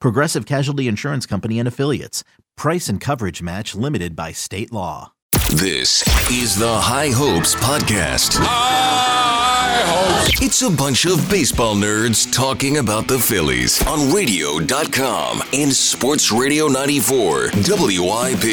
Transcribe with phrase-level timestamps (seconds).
[0.00, 2.24] Progressive Casualty Insurance Company and Affiliates.
[2.56, 5.12] Price and coverage match limited by state law.
[5.50, 8.36] This is the High Hopes Podcast.
[8.38, 10.42] High hopes.
[10.42, 16.66] It's a bunch of baseball nerds talking about the Phillies on radio.com and Sports Radio
[16.68, 18.44] 94 WIP.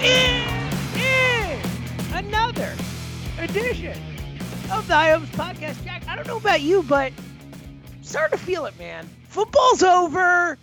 [0.00, 0.34] It
[0.96, 2.74] is another
[3.38, 4.00] edition
[4.70, 5.84] of the High Hopes Podcast.
[5.84, 7.27] Jack, I don't know about you, but I'm
[8.08, 9.08] starting to feel it, man.
[9.28, 10.56] Football's over.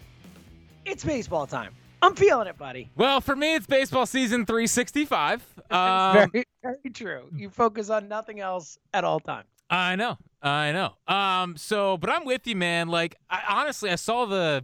[0.84, 1.74] It's baseball time.
[2.02, 2.90] I'm feeling it, buddy.
[2.96, 5.46] Well, for me, it's baseball season 365.
[5.72, 7.24] Um, very, very true.
[7.36, 9.48] You focus on nothing else at all times.
[9.68, 10.94] I know, I know.
[11.08, 12.88] Um, so, but I'm with you, man.
[12.88, 14.64] Like, I, honestly, I saw the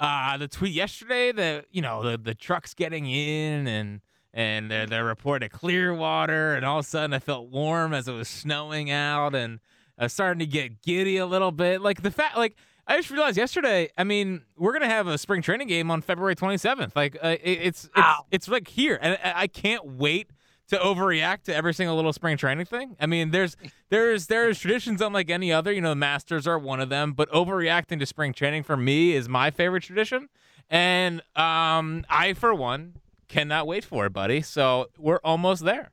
[0.00, 4.00] uh the tweet yesterday that you know the the trucks getting in and
[4.34, 8.08] and the, the report of Clearwater, and all of a sudden I felt warm as
[8.08, 9.60] it was snowing out, and
[10.00, 11.80] Was starting to get giddy a little bit.
[11.82, 12.56] Like the fact, like.
[12.90, 13.90] I just realized yesterday.
[13.98, 16.96] I mean, we're gonna have a spring training game on February 27th.
[16.96, 18.24] Like, uh, it, it's it's Ow.
[18.30, 20.30] it's like here, and I, I can't wait
[20.68, 22.96] to overreact to every single little spring training thing.
[23.00, 23.56] I mean, there's
[23.90, 25.72] there's there's traditions unlike any other.
[25.72, 29.12] You know, the Masters are one of them, but overreacting to spring training for me
[29.12, 30.28] is my favorite tradition,
[30.70, 32.94] and um, I for one
[33.28, 34.40] cannot wait for it, buddy.
[34.40, 35.90] So we're almost there.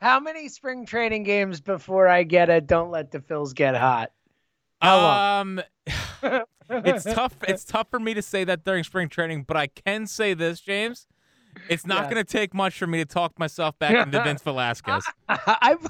[0.00, 4.12] How many spring training games before I get a don't let the Phils get hot?
[4.80, 5.40] How?
[5.40, 5.60] Um,
[6.70, 7.36] it's tough.
[7.48, 10.60] It's tough for me to say that during spring training, but I can say this,
[10.60, 11.06] James.
[11.68, 12.10] It's not Yeah.
[12.10, 15.04] going to take much for me to talk myself back into Vince Velasquez.
[15.28, 15.84] I've,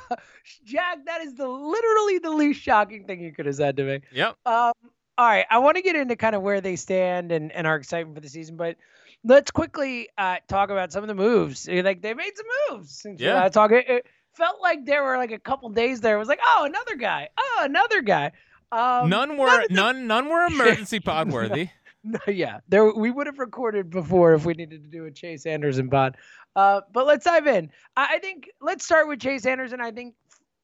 [0.65, 4.01] Jack, that is the literally the least shocking thing you could have said to me.
[4.13, 4.37] Yep.
[4.47, 4.73] Um,
[5.19, 7.77] all right, I want to get into kind of where they stand and, and our
[7.77, 8.77] excitement for the season, but
[9.25, 11.69] let's quickly uh, talk about some of the moves.
[11.69, 12.47] Uh, Like they made some
[12.77, 12.99] moves.
[13.01, 13.43] Since Yeah.
[13.43, 13.49] yeah.
[13.49, 14.07] talk, it, it
[14.37, 16.17] felt like there were like a couple days there.
[16.17, 17.29] It was like, oh, another guy.
[17.39, 18.33] Oh, another guy.
[18.71, 21.71] Um, none none were of the- none none were emergency pod worthy.
[22.05, 25.45] No, yeah, there we would have recorded before if we needed to do a Chase
[25.47, 26.17] Anderson pod.
[26.55, 27.71] Uh, but let's dive in.
[27.97, 29.81] I, I think let's start with Chase Anderson.
[29.81, 30.15] I think,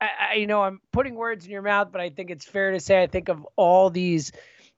[0.01, 2.71] I, I, you know, I'm putting words in your mouth, but I think it's fair
[2.71, 4.31] to say I think of all these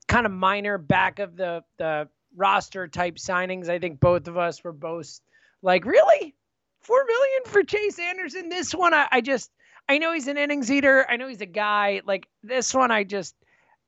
[0.09, 3.69] kind of minor back of the the roster type signings.
[3.69, 5.21] I think both of us were both
[5.63, 6.35] like, really,
[6.83, 8.49] four million for Chase Anderson.
[8.49, 9.51] This one, I, I just,
[9.89, 11.05] I know he's an innings eater.
[11.09, 12.03] I know he's a guy.
[12.07, 13.35] Like this one, I just.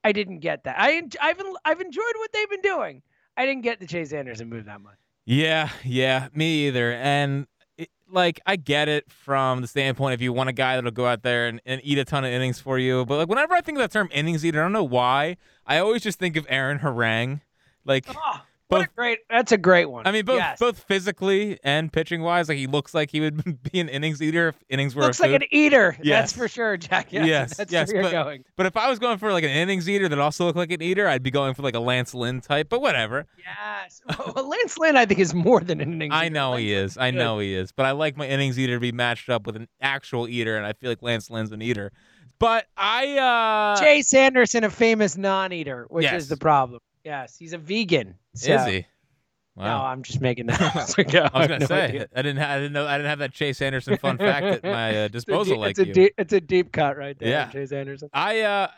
[0.04, 0.76] I didn't get that.
[0.78, 3.02] I, I've, I've enjoyed what they've been doing.
[3.36, 4.94] I didn't get the Chase Anderson move that much.
[5.24, 6.92] Yeah, yeah, me either.
[6.92, 10.92] And it, like, I get it from the standpoint if you want a guy that'll
[10.92, 13.04] go out there and, and eat a ton of innings for you.
[13.06, 15.36] But like, whenever I think of that term innings eater, I don't know why.
[15.66, 17.40] I always just think of Aaron Harang.
[17.88, 18.14] Like, Oh,
[18.68, 19.18] what a Both- great!
[19.30, 20.06] That's a great one.
[20.06, 20.58] I mean, both Yes.
[20.58, 24.48] both physically and pitching wise, like he looks like he would be an innings eater
[24.48, 25.02] if innings were.
[25.04, 25.40] looks like food.
[25.42, 25.96] an eater.
[26.02, 26.20] Yes.
[26.20, 27.08] That's for sure, Jack.
[27.12, 28.44] Yes, Yes, that's yes, where you're but- going.
[28.56, 30.82] But if I was going for like an innings eater that also looked like an
[30.82, 32.68] eater, I'd be going for like a Lance Lynn type.
[32.68, 33.26] But whatever.
[33.38, 34.02] Yes.
[34.34, 36.12] Well, Lance Lynn, I think, is more than an innings.
[36.14, 36.98] I know Lance he is.
[36.98, 37.72] I know he is.
[37.72, 40.66] But I like my innings eater to be matched up with an actual eater, and
[40.66, 41.90] I feel like Lance Lynn's an eater.
[42.38, 46.22] But I uh Chase Anderson, a famous non-eater, which Yes.
[46.22, 46.80] is the problem.
[47.08, 48.16] Yes, he's a vegan.
[48.34, 48.86] is so- he?
[49.56, 50.60] No, I'm just making that.
[51.12, 52.08] No, I was gonna no say idea.
[52.14, 52.36] I didn't.
[52.40, 52.86] Ha- I didn't know.
[52.86, 55.70] I didn't have that Chase Anderson fun fact at my uh, It's a disposal like
[55.70, 55.92] it's a you.
[55.94, 57.46] deep, it's a deep cut right there, Yeah.
[57.50, 58.08] Chase Anderson.
[58.12, 58.68] I uh,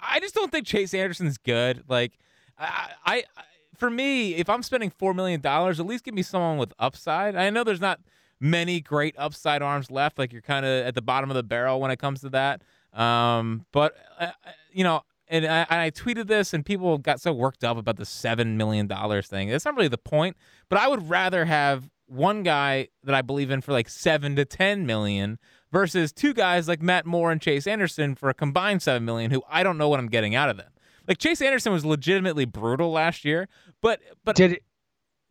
[0.00, 1.82] I- just don't think Chase Anderson's good.
[1.88, 2.12] Like,
[2.56, 3.24] I, I, I
[3.76, 7.34] for me, if I'm spending four million dollars, at least give me someone with upside.
[7.34, 7.98] I know there's not
[8.38, 10.18] many great upside arms left.
[10.20, 12.62] Like you're kind of at the bottom of the barrel when it comes to that.
[12.92, 14.30] Um, but uh,
[14.70, 15.02] you know.
[15.32, 18.86] And I, I tweeted this, and people got so worked up about the seven million
[18.86, 19.48] dollars thing.
[19.48, 20.36] That's not really the point.
[20.68, 24.44] But I would rather have one guy that I believe in for like seven to
[24.44, 25.38] ten million
[25.72, 29.42] versus two guys like Matt Moore and Chase Anderson for a combined seven million, who
[29.48, 30.70] I don't know what I'm getting out of them.
[31.08, 33.48] Like Chase Anderson was legitimately brutal last year,
[33.80, 34.62] but but Did it,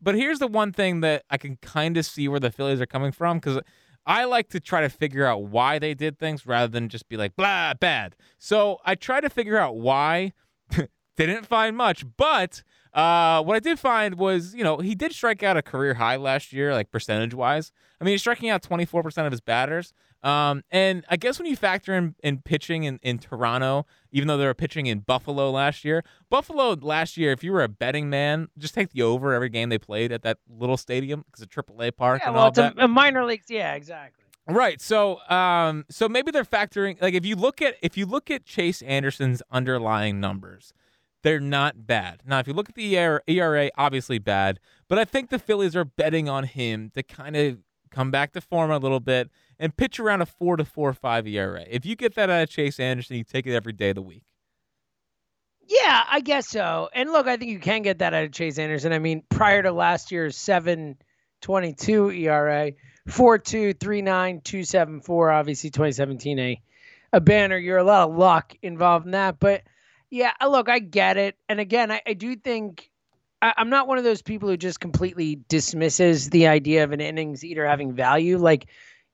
[0.02, 2.88] but here's the one thing that I can kind of see where the Phillies are
[2.88, 3.60] coming from because
[4.06, 7.18] I like to try to figure out why they did things rather than just be
[7.18, 8.16] like blah bad.
[8.38, 10.34] So I try to figure out why.
[11.18, 12.64] Didn't find much, but
[12.94, 16.16] uh, what I did find was, you know, he did strike out a career high
[16.16, 17.72] last year, like percentage wise.
[18.00, 19.94] I mean, he's striking out 24% of his batters.
[20.24, 24.38] Um, and I guess when you factor in, in pitching in, in Toronto, even though
[24.38, 28.10] they were pitching in Buffalo last year, Buffalo last year, if you were a betting
[28.10, 31.50] man, just take the over every game they played at that little stadium because of
[31.50, 32.78] AAA Park yeah, and well, all it's that.
[32.78, 33.48] a, a minor leagues.
[33.50, 34.24] Yeah, exactly.
[34.48, 34.82] Right.
[34.82, 38.46] So um so maybe they're factoring like if you look at if you look at
[38.46, 40.74] Chase Anderson's underlying numbers,
[41.24, 42.22] they're not bad.
[42.26, 42.96] Now if you look at the
[43.28, 47.60] ERA obviously bad, but I think the Phillies are betting on him to kind of
[47.92, 49.30] come back to form a little bit
[49.60, 51.66] and pitch around a 4 to four five ERA.
[51.70, 54.02] If you get that out of Chase Anderson, you take it every day of the
[54.02, 54.24] week.
[55.68, 56.90] Yeah, I guess so.
[56.94, 58.92] And look, I think you can get that out of Chase Anderson.
[58.92, 62.72] I mean, prior to last year's 7.22 ERA,
[63.08, 66.62] 4.2, 3.9, 2.74, obviously 2017 a
[67.14, 67.58] a banner.
[67.58, 69.64] You're a lot of luck involved in that, but
[70.10, 71.36] yeah, look, I get it.
[71.48, 72.91] And again, I, I do think
[73.42, 77.02] I, I'm not one of those people who just completely dismisses the idea of an
[77.02, 78.38] innings eater having value.
[78.38, 78.68] Like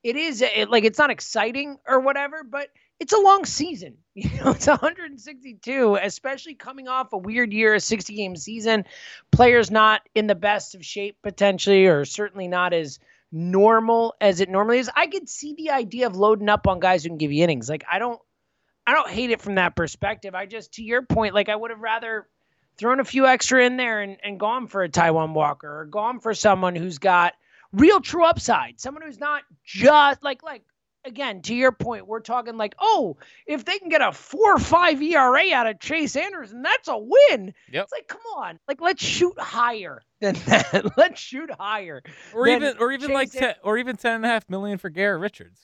[0.04, 2.70] it is, it, like it's not exciting or whatever, but
[3.00, 3.98] it's a long season.
[4.18, 8.86] You know, it's 162, especially coming off a weird year, a 60 game season.
[9.32, 12.98] Players not in the best of shape potentially, or certainly not as
[13.32, 14.90] normal as it normally is.
[14.96, 17.70] I could see the idea of loading up on guys who can give you innings.
[17.70, 18.20] Like I don't,
[18.88, 20.34] I don't hate it from that perspective.
[20.34, 22.28] I just, to your point, like I would have rather
[22.78, 26.20] thrown a few extra in there and, and gone for a Taijuan Walker or gone
[26.20, 27.34] for someone who's got
[27.74, 30.64] real true upside, someone who's not just like like
[31.08, 34.60] again, to your point, we're talking like, oh, if they can get a four or
[34.60, 37.54] five ERA out of Chase Anderson, that's a win.
[37.72, 37.84] Yep.
[37.84, 40.98] It's like, come on, like let's shoot higher than that.
[40.98, 42.04] let's shoot higher.
[42.34, 44.90] Or even or even like Chase 10, or even 10 and a half million for
[44.90, 45.62] Garrett Richards.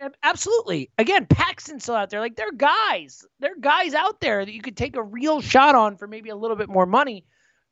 [0.00, 0.90] Ab- Absolutely.
[0.98, 2.20] Again, Paxton's still out there.
[2.20, 3.24] Like they're guys.
[3.40, 6.36] They're guys out there that you could take a real shot on for maybe a
[6.36, 7.24] little bit more money.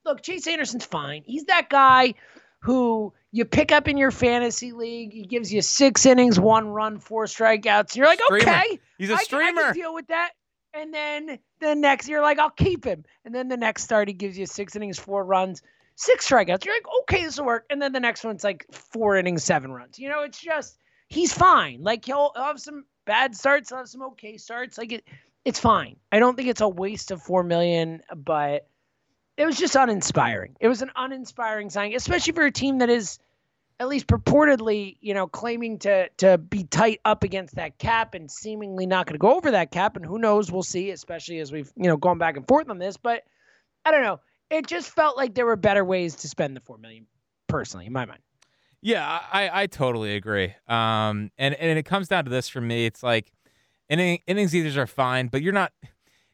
[0.04, 1.22] Look, Chase Anderson's fine.
[1.26, 2.14] He's that guy
[2.60, 5.12] who you pick up in your fantasy league.
[5.12, 7.90] He gives you six innings, one run, four strikeouts.
[7.90, 8.42] And you're like, Streamer.
[8.50, 9.62] okay, He's a I, can- I streamer.
[9.64, 10.30] can deal with that.
[10.74, 13.04] And then the next, you're like, I'll keep him.
[13.24, 15.62] And then the next start, he gives you six innings, four runs,
[15.94, 16.64] six strikeouts.
[16.64, 17.64] You're like, okay, this will work.
[17.70, 19.98] And then the next one's like four innings, seven runs.
[19.98, 20.78] You know, it's just
[21.08, 21.82] he's fine.
[21.82, 24.78] Like he'll, have some bad starts, he'll have some okay starts.
[24.78, 25.04] Like it,
[25.44, 25.96] it's fine.
[26.10, 28.68] I don't think it's a waste of four million, but
[29.36, 30.56] it was just uninspiring.
[30.60, 33.18] It was an uninspiring signing, especially for a team that is
[33.78, 38.30] at least purportedly, you know, claiming to to be tight up against that cap and
[38.30, 39.96] seemingly not going to go over that cap.
[39.96, 40.50] And who knows?
[40.50, 40.90] We'll see.
[40.90, 42.96] Especially as we've you know gone back and forth on this.
[42.96, 43.24] But
[43.84, 44.20] I don't know.
[44.50, 47.06] It just felt like there were better ways to spend the four million,
[47.48, 48.20] personally, in my mind.
[48.86, 50.54] Yeah, I, I totally agree.
[50.68, 52.86] Um, and and it comes down to this for me.
[52.86, 53.32] It's like
[53.88, 55.72] inning, innings eaters are fine, but you're not.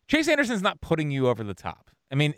[0.07, 1.91] Chase Anderson's not putting you over the top.
[2.11, 2.35] I mean,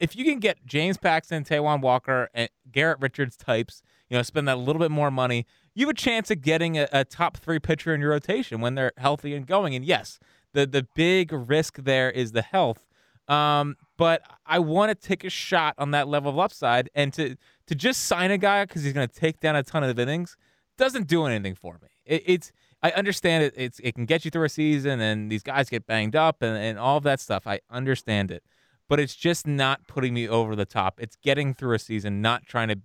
[0.00, 4.48] if you can get James Paxton, Taijuan Walker, and Garrett Richards types, you know, spend
[4.48, 5.44] that little bit more money,
[5.74, 8.74] you have a chance of getting a, a top three pitcher in your rotation when
[8.74, 9.74] they're healthy and going.
[9.74, 10.18] And yes,
[10.54, 12.86] the the big risk there is the health.
[13.28, 17.36] Um, but I want to take a shot on that level of upside, and to
[17.68, 20.36] to just sign a guy because he's going to take down a ton of innings
[20.78, 21.88] doesn't do anything for me.
[22.06, 23.54] It, it's I understand it.
[23.56, 26.56] It's it can get you through a season, and these guys get banged up, and,
[26.56, 27.46] and all of that stuff.
[27.46, 28.42] I understand it,
[28.88, 31.00] but it's just not putting me over the top.
[31.00, 32.78] It's getting through a season, not trying to.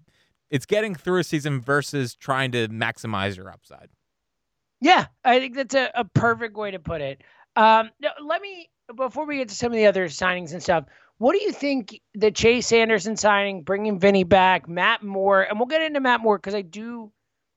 [0.50, 3.90] It's getting through a season versus trying to maximize your upside.
[4.82, 7.24] Yeah, I think that's a, a perfect way to put it.
[7.56, 10.86] Um, now, let me before we get to some of the other signings and stuff.
[11.24, 15.68] What do you think the Chase Anderson signing, bringing Vinny back, Matt Moore, and we'll
[15.68, 17.14] get into Matt Moore because I do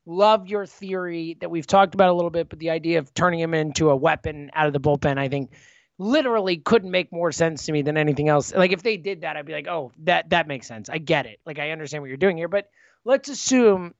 [0.07, 3.41] love your theory that we've talked about a little bit, but the idea of turning
[3.41, 5.51] him into a weapon out of the bullpen, I think
[5.99, 8.55] literally couldn't make more sense to me than anything else.
[8.55, 10.89] Like if they did that, I'd be like, oh, that that makes sense.
[10.89, 11.41] I get it.
[11.45, 12.47] Like I understand what you're doing here.
[12.47, 12.71] But
[13.05, 13.95] let's assume,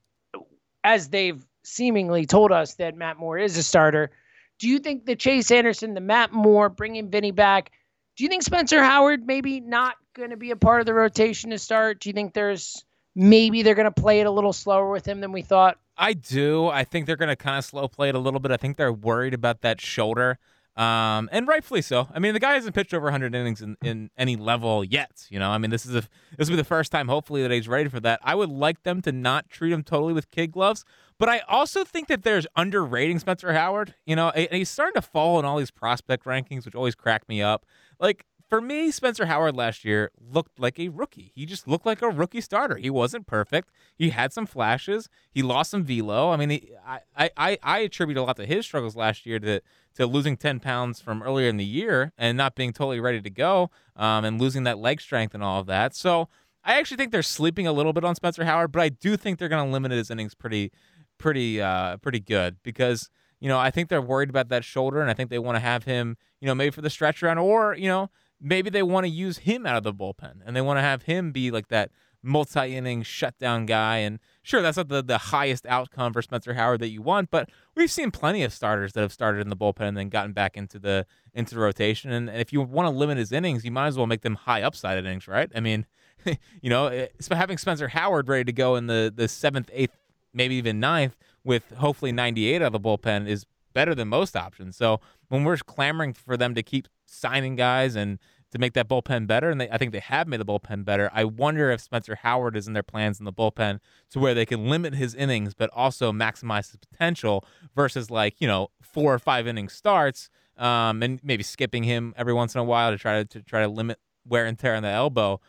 [0.85, 4.11] as they've seemingly told us that Matt Moore is a starter.
[4.59, 7.73] Do you think the Chase Anderson, the Matt Moore, bringing Vinny back?
[8.17, 11.51] Do you think Spencer Howard maybe not going to be a part of the rotation
[11.51, 11.99] to start?
[11.99, 12.83] Do you think there's
[13.15, 15.77] maybe they're going to play it a little slower with him than we thought?
[15.95, 16.67] I do.
[16.67, 18.51] I think they're going to kind of slow play it a little bit.
[18.51, 20.39] I think they're worried about that shoulder.
[20.75, 22.07] Um, and rightfully so.
[22.13, 25.25] I mean, the guy hasn't pitched over 100 innings in, in any level yet.
[25.29, 26.03] You know, I mean, this is a
[26.37, 28.19] this will be the first time, hopefully, that he's ready for that.
[28.23, 30.85] I would like them to not treat him totally with kid gloves,
[31.17, 33.95] but I also think that there's underrating Spencer Howard.
[34.05, 37.27] You know, and he's starting to fall in all these prospect rankings, which always crack
[37.27, 37.65] me up.
[37.99, 41.31] Like for me, Spencer Howard last year looked like a rookie.
[41.35, 42.77] He just looked like a rookie starter.
[42.77, 43.69] He wasn't perfect.
[43.95, 45.09] He had some flashes.
[45.29, 46.31] He lost some velo.
[46.31, 49.61] I mean, he, I, I, I attribute a lot to his struggles last year to
[49.95, 53.31] to losing 10 pounds from earlier in the year and not being totally ready to
[53.31, 55.95] go um, and losing that leg strength and all of that.
[55.95, 56.29] So
[56.63, 59.39] I actually think they're sleeping a little bit on Spencer Howard, but I do think
[59.39, 60.71] they're going to limit his innings pretty,
[61.17, 63.09] pretty, uh, pretty good because
[63.39, 65.61] you know I think they're worried about that shoulder and I think they want to
[65.61, 69.05] have him, you know, maybe for the stretch run or you know maybe they want
[69.05, 71.69] to use him out of the bullpen and they want to have him be like
[71.69, 71.91] that
[72.23, 73.97] multi-inning shutdown guy.
[73.97, 77.49] And sure, that's not the, the highest outcome for Spencer Howard that you want, but
[77.75, 80.57] we've seen plenty of starters that have started in the bullpen and then gotten back
[80.57, 82.11] into the into the rotation.
[82.11, 84.35] And, and if you want to limit his innings, you might as well make them
[84.35, 85.49] high upside innings, right?
[85.55, 85.85] I mean,
[86.61, 89.95] you know, eh, having Spencer Howard ready to go in the the seventh, eighth,
[90.33, 91.15] maybe even ninth
[91.47, 94.75] with hopefully 98 out of the bullpen is better than most options.
[94.75, 94.99] So
[95.29, 98.19] when we're clamoring for them to keep signing guys and
[98.51, 101.09] to make that bullpen better, and they, I think they have made the bullpen better.
[101.13, 103.79] I wonder if Spencer Howard is in their plans in the bullpen
[104.11, 108.47] to where they can limit his innings, but also maximize his potential versus like you
[108.47, 112.63] know four or five inning starts, um, and maybe skipping him every once in a
[112.63, 115.39] while to try to, to try to limit wear and tear on the elbow.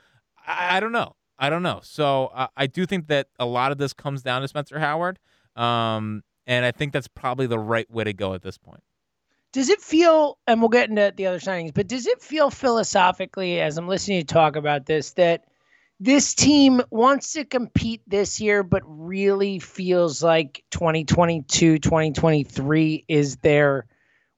[0.46, 1.16] I, I don't know.
[1.38, 1.80] I don't know.
[1.82, 5.18] So uh, I do think that a lot of this comes down to Spencer Howard,
[5.58, 8.82] um, and I think that's probably the right way to go at this point.
[9.52, 13.60] Does it feel and we'll get into the other signings but does it feel philosophically
[13.60, 15.44] as i'm listening to you talk about this that
[15.98, 23.86] this team wants to compete this year but really feels like 2022 2023 is there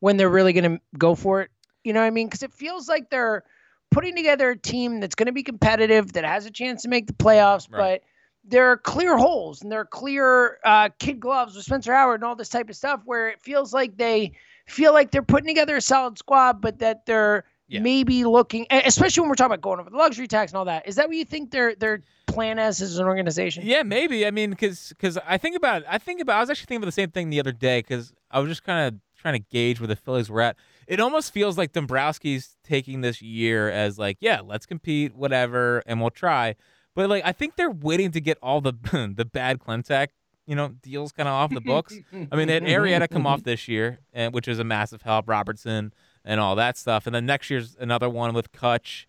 [0.01, 1.51] when they're really going to go for it?
[1.85, 2.27] You know what i mean?
[2.27, 3.45] Because it feels like they're
[3.91, 7.07] putting together a team that's going to be competitive that has a chance to make
[7.07, 8.01] the playoffs right.
[8.01, 8.03] but
[8.45, 12.25] there are clear holes and there are clear uh, kid gloves with Spencer Howard and
[12.25, 14.33] all this type of stuff where it feels like they
[14.67, 17.81] feel like they're putting together a solid squad, but that they're yeah.
[17.81, 20.87] maybe looking, especially when we're talking about going over the luxury tax and all that.
[20.89, 23.65] Is that what you think their their plan as as an organization?
[23.65, 24.27] Yeah, maybe.
[24.27, 26.87] I mean, because because I think about I think about I was actually thinking about
[26.89, 29.81] the same thing the other day because I was just kind of trying to gauge
[29.81, 30.57] where the Phillies were at.
[30.87, 36.01] It almost feels like Dombrowski's taking this year as like, yeah, let's compete, whatever, and
[36.01, 36.57] we'll try.
[36.95, 38.73] But like, I think they're waiting to get all the
[39.17, 40.09] the bad Klentak
[40.51, 41.97] you know, deals kind of off the books.
[42.13, 45.29] I mean, they had Arrieta come off this year, and which is a massive help.
[45.29, 45.93] Robertson
[46.25, 49.07] and all that stuff, and then next year's another one with Kutch,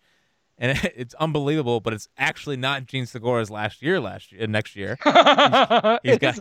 [0.56, 1.80] and it's unbelievable.
[1.80, 3.98] But it's actually not Jean Segura's last year.
[3.98, 6.36] Last year, next year, he's, he's got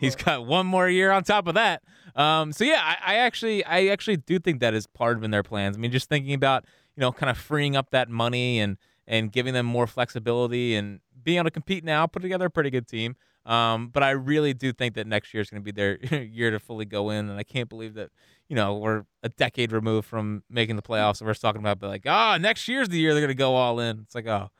[0.00, 1.82] he's got one more year on top of that.
[2.14, 5.32] Um, so yeah, I, I actually I actually do think that is part of in
[5.32, 5.76] their plans.
[5.76, 6.64] I mean, just thinking about
[6.96, 11.00] you know, kind of freeing up that money and and giving them more flexibility and
[11.22, 13.16] being able to compete now, put together a pretty good team.
[13.44, 16.50] Um, but I really do think that next year is going to be their year
[16.50, 18.10] to fully go in, and I can't believe that
[18.48, 21.88] you know we're a decade removed from making the playoffs, and we're talking about but
[21.88, 24.00] like, ah, oh, next year's the year they're going to go all in.
[24.00, 24.50] It's like, oh,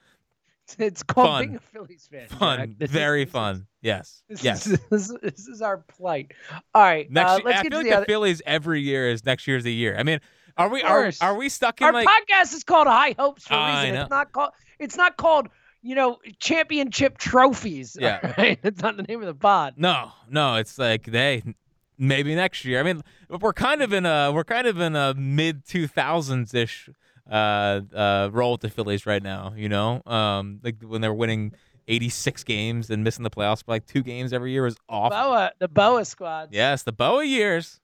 [0.79, 1.45] it's called fun.
[1.45, 2.29] being a Phillies fan.
[2.29, 3.57] Fun, very is, fun.
[3.57, 4.67] Is, yes, this yes.
[4.69, 6.33] Is, this, this, is our plight.
[6.73, 7.31] All right, next.
[7.31, 9.73] Uh, let's I get feel like the, the Phillies every year is next year's the
[9.73, 9.97] year.
[9.99, 10.21] I mean,
[10.57, 13.55] are we are are we stuck in our like podcast is called High Hopes for
[13.55, 13.97] a reason.
[13.97, 14.51] It's not called.
[14.79, 15.49] It's not called
[15.87, 17.97] you know, championship trophies.
[17.99, 18.35] Yeah.
[18.39, 18.59] Right?
[18.61, 19.75] That's not the name of the pod.
[19.77, 21.43] No, no, it's like they
[21.97, 22.81] maybe next year.
[22.81, 23.03] I mean,
[23.41, 26.91] we're kind of in a we're kind of in a mid two thousands ish
[27.31, 30.03] uh uh role with the Phillies right now, you know?
[30.07, 31.53] Um like when they're winning
[31.87, 35.11] 86 games and missing the playoffs for like two games every year is awful.
[35.17, 36.49] Bowa, the Bowa squad.
[36.51, 37.81] Yes, the Bowa years.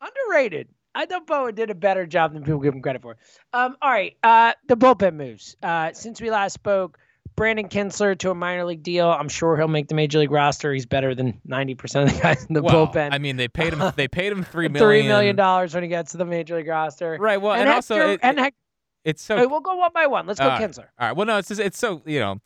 [0.00, 0.68] Underrated.
[0.98, 3.16] I thought Bowa did a better job than people give him credit for.
[3.52, 5.56] Um, all right, uh, the bullpen moves.
[5.62, 6.98] Uh, since we last spoke,
[7.36, 9.08] Brandon Kintzler to a minor league deal.
[9.08, 10.72] I'm sure he'll make the major league roster.
[10.72, 13.10] He's better than 90% of the guys in the well, bullpen.
[13.12, 13.92] I mean, they paid him.
[13.94, 14.88] They paid him three million.
[14.88, 17.16] Three million dollars when he gets to the major league roster.
[17.20, 17.40] Right.
[17.40, 18.58] Well, and, and Hector, also it, and Hector,
[19.04, 19.36] it's so.
[19.36, 20.26] Right, we'll go one by one.
[20.26, 20.88] Let's go, uh, Kintzler.
[20.98, 21.12] All right.
[21.12, 22.40] Well, no, it's just, it's so you know,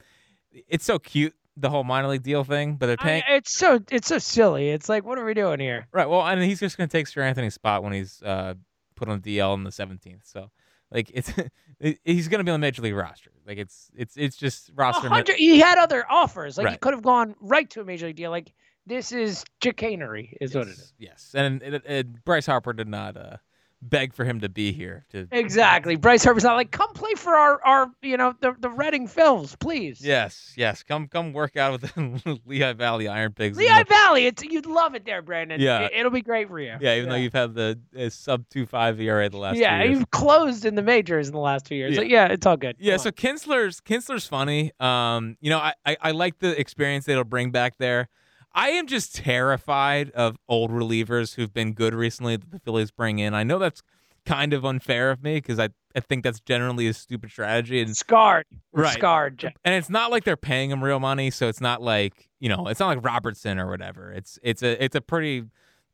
[0.68, 3.22] it's so cute the whole minor league deal thing, but they're paying.
[3.28, 4.70] I, it's so it's so silly.
[4.70, 5.86] It's like, what are we doing here?
[5.92, 6.08] Right.
[6.08, 8.54] Well, and he's just going to take Seranthony's spot when he's uh,
[8.94, 10.20] put on DL in the 17th.
[10.24, 10.50] So
[10.90, 11.32] like it's
[12.04, 13.30] he's going to be on the major league roster.
[13.46, 15.06] Like it's it's it's just roster.
[15.06, 16.56] A mi- hundred- he had other offers.
[16.56, 18.30] Like he could have gone right to a major league deal.
[18.30, 18.52] Like
[18.86, 20.92] this is chicanery, is what it is.
[20.98, 23.36] Yes, and it, Bryce Harper did not uh,
[23.82, 25.04] beg for him to be here.
[25.10, 25.96] To Exactly.
[25.96, 29.58] Bryce Harper's not like, come play for our, our you know, the, the Reading Phils,
[29.58, 30.00] please.
[30.00, 30.82] Yes, yes.
[30.82, 33.58] Come come work out with the Lehigh Valley Iron Pigs.
[33.58, 35.60] Lehigh Valley, it's you'd love it there, Brandon.
[35.60, 35.88] Yeah.
[35.92, 36.76] It, will be great for you.
[36.80, 39.88] Yeah, even though you've had the uh, sub two five ERA the last yeah, two
[39.88, 39.98] years.
[39.98, 41.94] you've closed in the majors in the last two years.
[41.94, 42.00] Yeah.
[42.00, 42.76] So yeah, it's all good.
[42.78, 43.12] Yeah, Come so on.
[43.12, 44.72] Kintzler's Kintzler's funny.
[44.78, 48.08] Um, you know, I, I, I like the experience that it'll bring back there.
[48.54, 53.18] I am just terrified of old relievers who've been good recently that the Phillies bring
[53.18, 53.34] in.
[53.34, 53.82] I know that's
[54.26, 57.96] kind of unfair of me because I, I think that's generally a stupid strategy and
[57.96, 58.92] scarred, We're Right.
[58.92, 59.38] scarred.
[59.38, 59.56] Jack.
[59.64, 62.66] and it's not like they're paying him real money, so it's not like you know,
[62.68, 64.12] it's not like Robertson or whatever.
[64.12, 65.44] It's it's a it's a pretty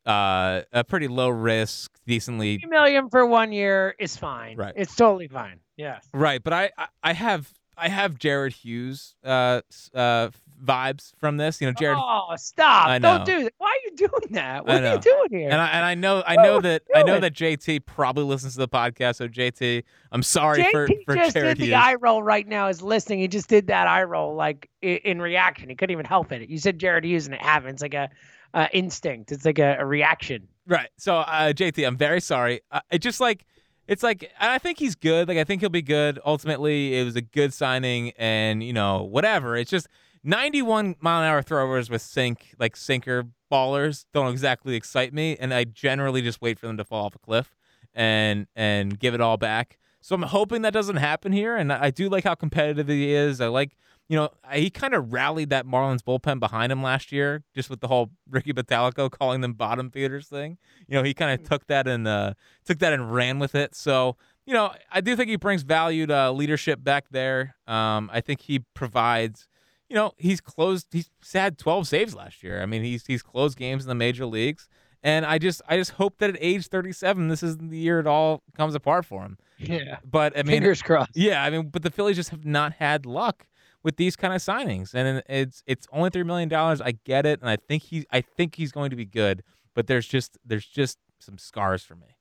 [0.05, 4.57] uh a pretty low risk, decently Three million for one year is fine.
[4.57, 4.73] Right.
[4.75, 5.59] It's totally fine.
[5.77, 6.05] Yes.
[6.13, 9.61] Right, but I, I, I have I have Jared Hughes uh
[9.93, 10.29] uh
[10.63, 11.61] vibes from this.
[11.61, 12.87] You know, Jared Oh, stop!
[12.87, 13.53] I Don't do that.
[13.57, 14.65] Why are you doing that?
[14.65, 15.49] What are you doing here?
[15.49, 18.59] and I and I know I know that I know that JT probably listens to
[18.59, 19.15] the podcast.
[19.15, 22.67] So JT, I'm sorry JT for for just Jared did the eye roll right now.
[22.67, 23.19] Is listening.
[23.19, 25.69] He just did that eye roll like in reaction.
[25.69, 26.49] He couldn't even help it.
[26.49, 27.73] You said Jared Hughes and it happened.
[27.73, 28.09] It's like a
[28.53, 29.31] uh, instinct.
[29.31, 30.47] It's like a, a reaction.
[30.67, 30.89] Right.
[30.97, 32.61] So uh, JT, I'm very sorry.
[32.71, 33.45] Uh, it just like
[33.87, 35.27] it's like I think he's good.
[35.27, 36.19] Like I think he'll be good.
[36.25, 39.57] Ultimately, it was a good signing, and you know whatever.
[39.57, 39.87] It's just
[40.23, 45.53] 91 mile an hour throwers with sink like sinker ballers don't exactly excite me, and
[45.53, 47.55] I generally just wait for them to fall off a cliff
[47.93, 49.77] and and give it all back.
[50.01, 53.41] So I'm hoping that doesn't happen here, and I do like how competitive he is.
[53.41, 53.75] I like.
[54.11, 57.79] You know, he kind of rallied that Marlins bullpen behind him last year, just with
[57.79, 60.57] the whole Ricky Bottalico calling them bottom feeders thing
[60.89, 62.33] you know, he kind of took that and uh,
[62.65, 63.75] took that and ran with it.
[63.75, 67.55] So, you know, I do think he brings valued uh, leadership back there.
[67.67, 69.47] Um, I think he provides.
[69.89, 70.87] You know, he's closed.
[70.91, 72.61] He's had 12 saves last year.
[72.61, 74.69] I mean, he's he's closed games in the major leagues,
[75.03, 78.07] and I just I just hope that at age 37, this is the year it
[78.07, 79.37] all comes apart for him.
[79.57, 79.97] Yeah.
[80.05, 81.15] But I mean, Fingers crossed.
[81.15, 83.47] yeah, I mean, but the Phillies just have not had luck
[83.83, 86.81] with these kind of signings, and it's it's only three million dollars.
[86.81, 89.87] I get it, and I think he I think he's going to be good, but
[89.87, 92.15] there's just there's just some scars for me.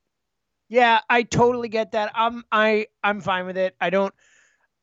[0.68, 2.12] Yeah, I totally get that.
[2.14, 3.74] I'm I I'm fine with it.
[3.80, 4.14] I don't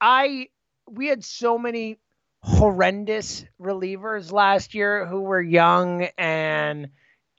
[0.02, 0.50] I
[0.90, 2.00] we had so many
[2.46, 6.90] horrendous relievers last year who were young and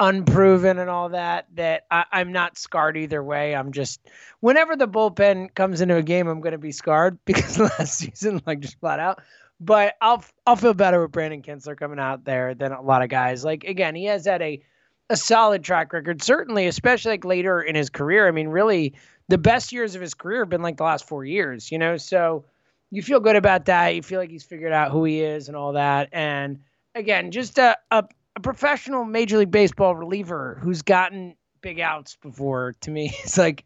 [0.00, 3.54] unproven and all that that I, I'm not scarred either way.
[3.54, 4.00] I'm just
[4.40, 8.60] whenever the bullpen comes into a game, I'm gonna be scarred because last season, like
[8.60, 9.22] just flat out.
[9.60, 13.08] But I'll I'll feel better with Brandon Kintzler coming out there than a lot of
[13.08, 13.44] guys.
[13.44, 14.60] Like again, he has had a
[15.08, 18.26] a solid track record, certainly, especially like later in his career.
[18.26, 18.94] I mean, really,
[19.28, 21.96] the best years of his career have been like the last four years, you know?
[21.96, 22.44] So
[22.90, 23.94] you feel good about that.
[23.94, 26.08] You feel like he's figured out who he is and all that.
[26.12, 26.60] And
[26.94, 28.04] again, just a, a,
[28.36, 33.64] a professional Major League Baseball reliever who's gotten big outs before, to me, it's like,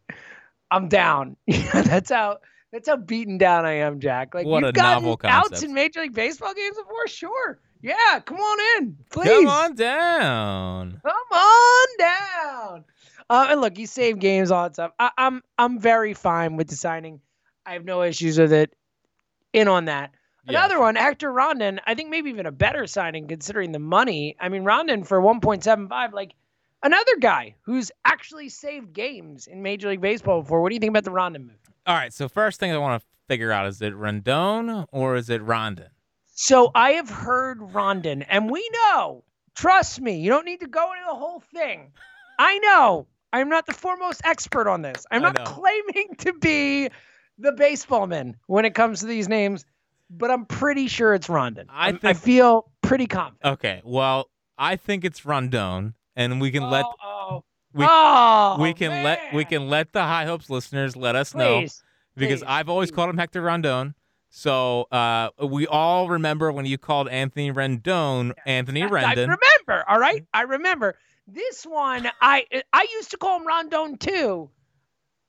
[0.71, 1.37] I'm down.
[1.73, 2.39] that's how.
[2.73, 4.33] That's how beaten down I am, Jack.
[4.33, 7.59] Like What you've a gotten outs in Major League Baseball games before, sure.
[7.83, 9.27] Yeah, come on in, please.
[9.27, 11.01] Come on down.
[11.03, 12.85] Come on down.
[13.29, 14.93] Uh, and look, you save games, all that stuff.
[14.99, 17.21] I, I'm I'm very fine with the signing.
[17.65, 18.73] I have no issues with it.
[19.53, 20.13] In on that.
[20.47, 20.83] Another sure.
[20.83, 21.81] one, Hector Rondon.
[21.87, 24.37] I think maybe even a better signing considering the money.
[24.41, 26.35] I mean, Rondon for 1.75, like
[26.83, 30.63] another guy who's actually saved games in Major League Baseball before.
[30.63, 31.59] What do you think about the Rondon move?
[31.87, 32.13] All right.
[32.13, 35.89] So first thing I want to figure out is it Rondon or is it Rondon?
[36.27, 39.25] So I have heard Rondon, and we know.
[39.55, 41.93] Trust me, you don't need to go into the whole thing.
[42.39, 43.07] I know.
[43.31, 45.05] I'm not the foremost expert on this.
[45.11, 46.89] I'm not claiming to be
[47.41, 49.65] the baseballman when it comes to these names,
[50.11, 51.67] but I'm pretty sure it's Rondon.
[51.71, 53.45] I I'm- I feel pretty confident.
[53.55, 53.81] Okay.
[53.85, 59.33] Well, I think it's Rondon, and we can let oh, we- oh, we can let
[59.33, 61.61] we can let the High Hopes listeners let us know
[62.17, 62.97] because please, I've always please.
[62.97, 63.95] called him Hector Rondon.
[64.33, 69.17] So uh, we all remember when you called Anthony Rendon Anthony I- I Rendon.
[69.17, 69.85] remember.
[69.89, 72.09] All right, I remember this one.
[72.21, 74.51] I I used to call him Rondon too.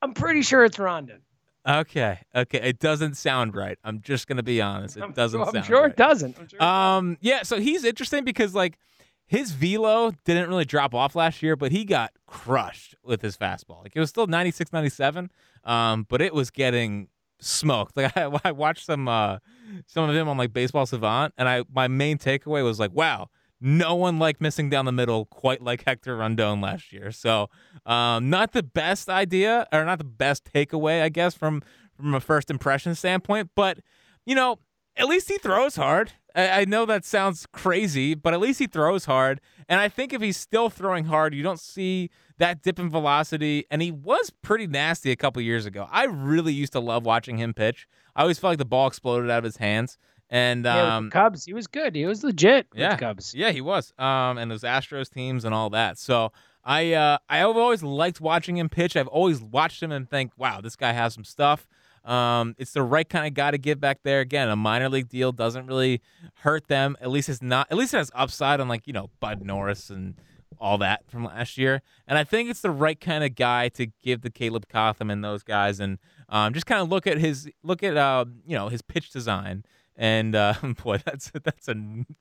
[0.02, 1.20] I'm pretty sure it's Rondon.
[1.66, 3.78] Okay, okay, it doesn't sound right.
[3.84, 4.96] I'm just gonna be honest.
[4.96, 5.90] It doesn't I'm sound sure right.
[5.90, 6.38] it doesn't.
[6.38, 6.62] I'm sure it doesn't.
[6.62, 8.78] Um, yeah, so he's interesting because like
[9.26, 13.82] his velo didn't really drop off last year, but he got crushed with his fastball.
[13.82, 15.30] Like it was still 96, 97,
[15.64, 17.08] um, but it was getting
[17.40, 17.96] smoked.
[17.96, 19.38] Like I, I watched some uh
[19.86, 23.28] some of him on like Baseball Savant, and I my main takeaway was like, wow,
[23.62, 27.12] no one liked missing down the middle quite like Hector Rondon last year.
[27.12, 27.48] So,
[27.86, 31.62] um, not the best idea or not the best takeaway, I guess, from
[31.96, 33.50] from a first impression standpoint.
[33.54, 33.78] But
[34.26, 34.58] you know,
[34.96, 36.12] at least he throws hard.
[36.34, 39.40] I, I know that sounds crazy, but at least he throws hard.
[39.68, 43.64] And I think if he's still throwing hard, you don't see that dip in velocity.
[43.70, 45.88] And he was pretty nasty a couple years ago.
[45.90, 47.86] I really used to love watching him pitch.
[48.16, 49.98] I always felt like the ball exploded out of his hands.
[50.32, 51.94] And yeah, um, Cubs, he was good.
[51.94, 53.34] He was legit with yeah, the Cubs.
[53.34, 53.92] Yeah, he was.
[53.98, 55.98] Um, and those Astros teams and all that.
[55.98, 56.32] So
[56.64, 58.96] I uh, I've always liked watching him pitch.
[58.96, 61.68] I've always watched him and think, wow, this guy has some stuff.
[62.06, 64.20] Um, it's the right kind of guy to give back there.
[64.20, 66.00] Again, a minor league deal doesn't really
[66.36, 66.96] hurt them.
[67.02, 67.66] At least it's not.
[67.70, 70.14] At least it has upside on like you know Bud Norris and
[70.58, 71.82] all that from last year.
[72.06, 75.22] And I think it's the right kind of guy to give to Caleb Cotham and
[75.22, 75.98] those guys, and
[76.30, 79.64] um, just kind of look at his look at uh, you know his pitch design
[79.96, 81.74] and uh, boy, that's that's a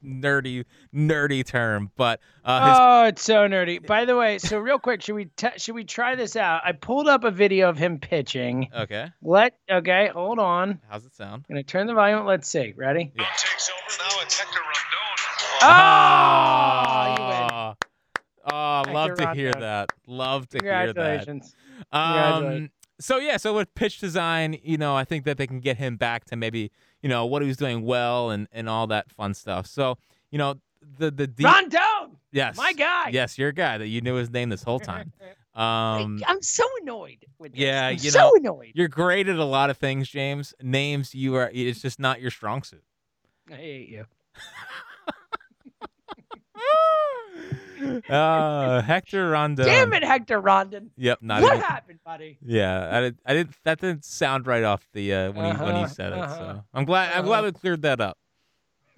[0.04, 1.92] nerdy nerdy term.
[1.96, 3.86] But uh, his- oh, it's so nerdy.
[3.86, 6.62] By the way, so real quick, should we t- should we try this out?
[6.66, 8.70] I pulled up a video of him pitching.
[8.76, 10.80] okay, Let okay, hold on.
[10.90, 11.46] how's it sound?
[11.50, 12.26] I'm gonna turn the volume.
[12.26, 12.74] Let's see.
[12.76, 13.12] Ready?
[13.18, 13.26] Yeah.
[13.38, 14.22] takes over now.
[14.24, 14.42] It's
[15.64, 17.76] Oh.
[18.44, 19.90] Oh, oh, love to hear that.
[20.08, 21.28] Love to hear that.
[21.92, 22.72] Um, Congratulations.
[23.00, 25.98] so yeah, so with pitch design, you know, I think that they can get him
[25.98, 29.34] back to maybe, you know, what he was doing well and and all that fun
[29.34, 29.68] stuff.
[29.68, 29.98] So,
[30.32, 30.56] you know,
[30.98, 33.10] the the deep, Rondon, yes, my guy.
[33.10, 35.12] yes, your guy that you knew his name this whole time.
[35.54, 37.60] Um, I'm so annoyed with this.
[37.60, 38.72] yeah, I'm you so know, annoyed.
[38.74, 40.54] you're great at a lot of things, James.
[40.62, 41.52] Names, you are.
[41.54, 42.86] It's just not your strong suit.
[43.52, 44.06] I hate you.
[48.10, 49.66] uh, Hector Rondon.
[49.66, 50.92] Damn it, Hector Rondon.
[50.98, 51.62] Yep, not what even.
[51.66, 52.38] happened, buddy?
[52.46, 53.18] Yeah, I did.
[53.26, 53.56] I didn't.
[53.64, 56.20] That didn't sound right off the uh, when he when he Uh-huh, said it.
[56.20, 57.14] uh-huh, So I'm glad.
[57.14, 57.52] I'm glad uh-huh.
[57.56, 58.18] we cleared that up.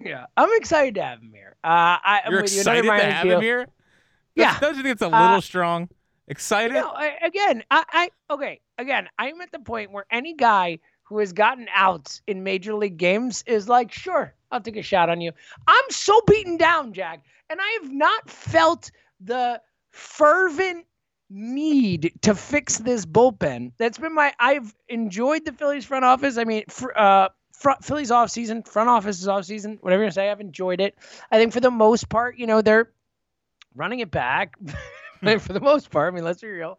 [0.00, 1.56] Yeah, I'm excited to have him here.
[1.64, 2.60] Uh, I, I'm You're with you.
[2.62, 3.36] Another excited to have deal.
[3.36, 3.66] him here.
[4.34, 4.58] Yeah.
[4.60, 5.88] Don't- you think it's a Uh, little strong?
[6.26, 6.74] Excited?
[6.74, 7.84] No, I, again, I,
[8.28, 8.60] I okay.
[8.78, 12.96] Again, I'm at the point where any guy who has gotten outs in major league
[12.96, 15.32] games is like, sure, I'll take a shot on you.
[15.66, 18.90] I'm so beaten down, Jack, and I have not felt
[19.20, 20.86] the fervent
[21.30, 23.72] need to fix this bullpen.
[23.78, 24.32] That's been my.
[24.38, 26.38] I've enjoyed the Phillies front office.
[26.38, 26.64] I mean,
[26.96, 30.30] uh, front, Phillies off season, front office is off season, whatever you say.
[30.30, 30.96] I've enjoyed it.
[31.32, 32.90] I think for the most part, you know, they're
[33.74, 34.54] running it back.
[35.20, 36.12] for the most part.
[36.12, 36.78] I mean, let's be real.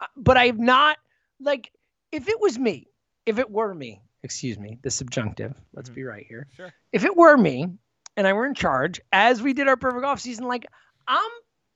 [0.00, 0.98] Uh, But I've not
[1.40, 1.72] like
[2.12, 2.88] if it was me,
[3.26, 5.54] if it were me, excuse me, the subjunctive.
[5.72, 5.94] Let's mm-hmm.
[5.96, 6.48] be right here.
[6.56, 6.72] Sure.
[6.92, 7.68] If it were me
[8.16, 10.66] and I were in charge, as we did our perfect off season, like
[11.06, 11.30] I'm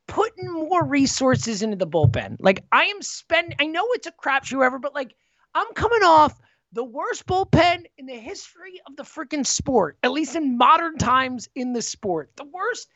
[0.06, 2.36] putting more resources into the bullpen.
[2.40, 3.56] Like I am spending.
[3.60, 5.14] I know it's a crapshoot, ever, but like
[5.54, 6.38] I'm coming off
[6.72, 11.48] the worst bullpen in the history of the freaking sport, at least in modern times
[11.54, 12.88] in the sport, the worst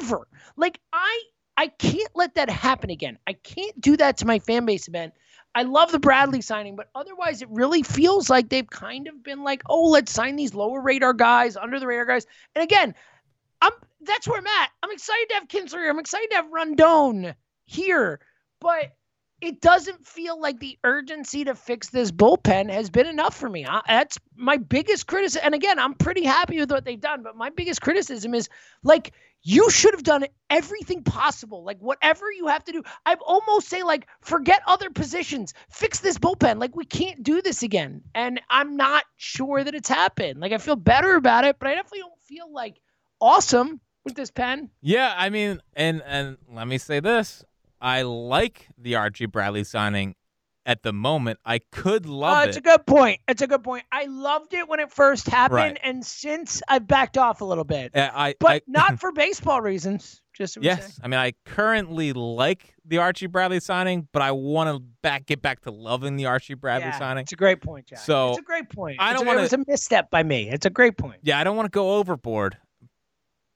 [0.00, 0.26] ever.
[0.56, 1.22] Like I
[1.58, 3.18] I can't let that happen again.
[3.26, 5.12] I can't do that to my fan base event.
[5.56, 9.42] I love the Bradley signing, but otherwise it really feels like they've kind of been
[9.42, 12.94] like, "Oh, let's sign these lower radar guys, under the radar guys." And again,
[13.60, 14.70] I'm that's where I'm at.
[14.84, 15.90] I'm excited to have Kintzler here.
[15.90, 18.20] I'm excited to have Rondon here,
[18.60, 18.96] but
[19.40, 23.64] it doesn't feel like the urgency to fix this bullpen has been enough for me.
[23.64, 25.42] I, that's my biggest criticism.
[25.44, 28.48] And again, I'm pretty happy with what they've done, but my biggest criticism is
[28.82, 31.64] like you should have done everything possible.
[31.64, 32.82] Like whatever you have to do.
[33.06, 35.54] I've almost say like forget other positions.
[35.70, 36.60] Fix this bullpen.
[36.60, 38.02] Like we can't do this again.
[38.14, 40.40] And I'm not sure that it's happened.
[40.40, 42.80] Like I feel better about it, but I definitely don't feel like
[43.20, 44.70] awesome with this pen.
[44.80, 47.44] Yeah, I mean, and and let me say this:
[47.80, 50.14] I like the Archie Bradley signing
[50.66, 51.38] at the moment.
[51.46, 52.48] I could love Uh, it.
[52.48, 53.20] it's a good point.
[53.26, 53.84] It's a good point.
[53.90, 55.78] I loved it when it first happened, Right.
[55.82, 59.60] and since I've backed off a little bit, Uh, I, but I, not for baseball
[59.62, 60.20] reasons.
[60.34, 60.60] Just so.
[60.62, 65.26] Yes, I mean I currently like the Archie Bradley signing, but I want to back
[65.26, 67.22] get back to loving the Archie Bradley Yeah, signing.
[67.22, 67.98] It's a great point, Jack.
[68.00, 68.98] So, it's a great point.
[69.00, 70.48] I don't wanna- It was a misstep by me.
[70.48, 71.16] It's a great point.
[71.24, 72.56] Yeah, I don't want to go overboard,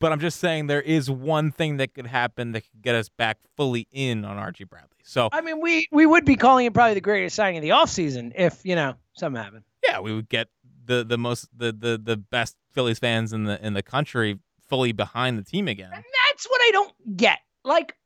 [0.03, 3.09] but I'm just saying there is one thing that could happen that could get us
[3.09, 4.91] back fully in on Archie Bradley.
[5.05, 7.71] So I mean, we we would be calling it probably the greatest signing of the
[7.71, 9.65] offseason if you know something happened.
[9.83, 10.49] yeah, we would get
[10.85, 14.39] the the most the the the best Phillies fans in the in the country
[14.69, 15.91] fully behind the team again.
[15.95, 17.39] And that's what I don't get.
[17.65, 17.97] Like,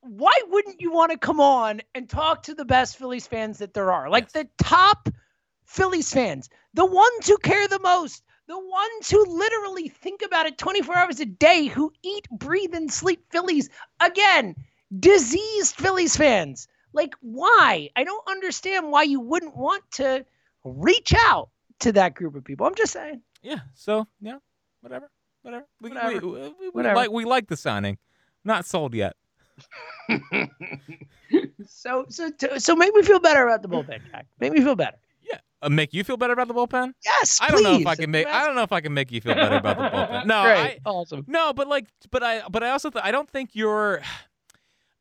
[0.00, 3.74] why wouldn't you want to come on and talk to the best Phillies fans that
[3.74, 4.08] there are?
[4.10, 4.44] Like Yes.
[4.44, 5.08] the top
[5.66, 10.58] Phillies fans, the ones who care the most, the ones who literally think about it
[10.58, 13.70] 24 hours a day, who eat, breathe, and sleep Phillies.
[14.00, 14.54] Again,
[14.98, 16.68] diseased Phillies fans.
[16.92, 17.90] Like, why?
[17.96, 20.24] I don't understand why you wouldn't want to
[20.64, 22.66] reach out to that group of people.
[22.66, 23.20] I'm just saying.
[23.42, 23.60] Yeah.
[23.74, 24.38] So yeah,
[24.80, 25.10] whatever.
[25.42, 25.66] whatever.
[25.80, 26.12] We, Whatever.
[26.12, 26.96] We, we, we, Whatever.
[26.96, 27.98] like we like the signing.
[28.44, 29.16] Not sold yet.
[31.66, 34.26] so so t- so make me feel better about the bullpen, Jack.
[34.40, 34.96] Make me feel better.
[35.24, 35.38] Yeah.
[35.62, 36.92] Uh, make you feel better about the bullpen?
[37.04, 37.86] Yes, I don't know if.
[37.86, 38.26] I can make.
[38.26, 40.26] I don't know if I can make you feel better about the bullpen.
[40.26, 40.56] No, great.
[40.58, 41.24] I, awesome.
[41.26, 44.02] No, but like, but I, but I also, th- I don't think you're,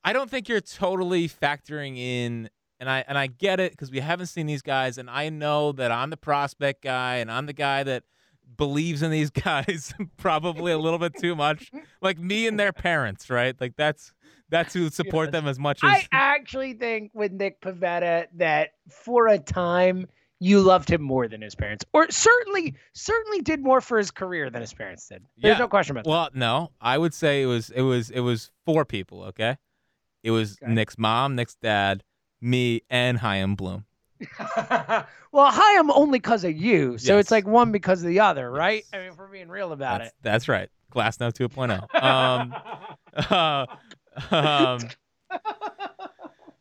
[0.03, 3.99] I don't think you're totally factoring in, and I, and I get it because we
[3.99, 7.53] haven't seen these guys, and I know that I'm the prospect guy, and I'm the
[7.53, 8.03] guy that
[8.57, 13.29] believes in these guys probably a little bit too much, like me and their parents,
[13.29, 13.55] right?
[13.59, 14.13] Like that's
[14.49, 15.89] that's who support them as much as.
[15.91, 20.05] I actually think with Nick Pivetta that for a time
[20.39, 24.49] you loved him more than his parents, or certainly certainly did more for his career
[24.49, 25.23] than his parents did.
[25.37, 25.59] There's Yeah.
[25.59, 26.09] no question about it.
[26.09, 29.23] well, no, I would say it was it was it was four people.
[29.23, 29.57] Okay,
[30.21, 30.73] it was Okay.
[30.73, 32.03] Nick's mom, Nick's dad,
[32.41, 33.85] me, and Chaim Bloom.
[35.31, 37.21] well, hi, I'm only because of you, so Yes.
[37.25, 38.83] it's like one because of the other, right?
[38.86, 38.89] Yes.
[38.93, 40.15] I mean, if we're being real about That's, it.
[40.21, 40.69] that's right.
[40.93, 41.88] Glasnow 2.0.
[42.03, 42.53] Um,
[43.29, 43.65] uh,
[44.36, 44.79] um,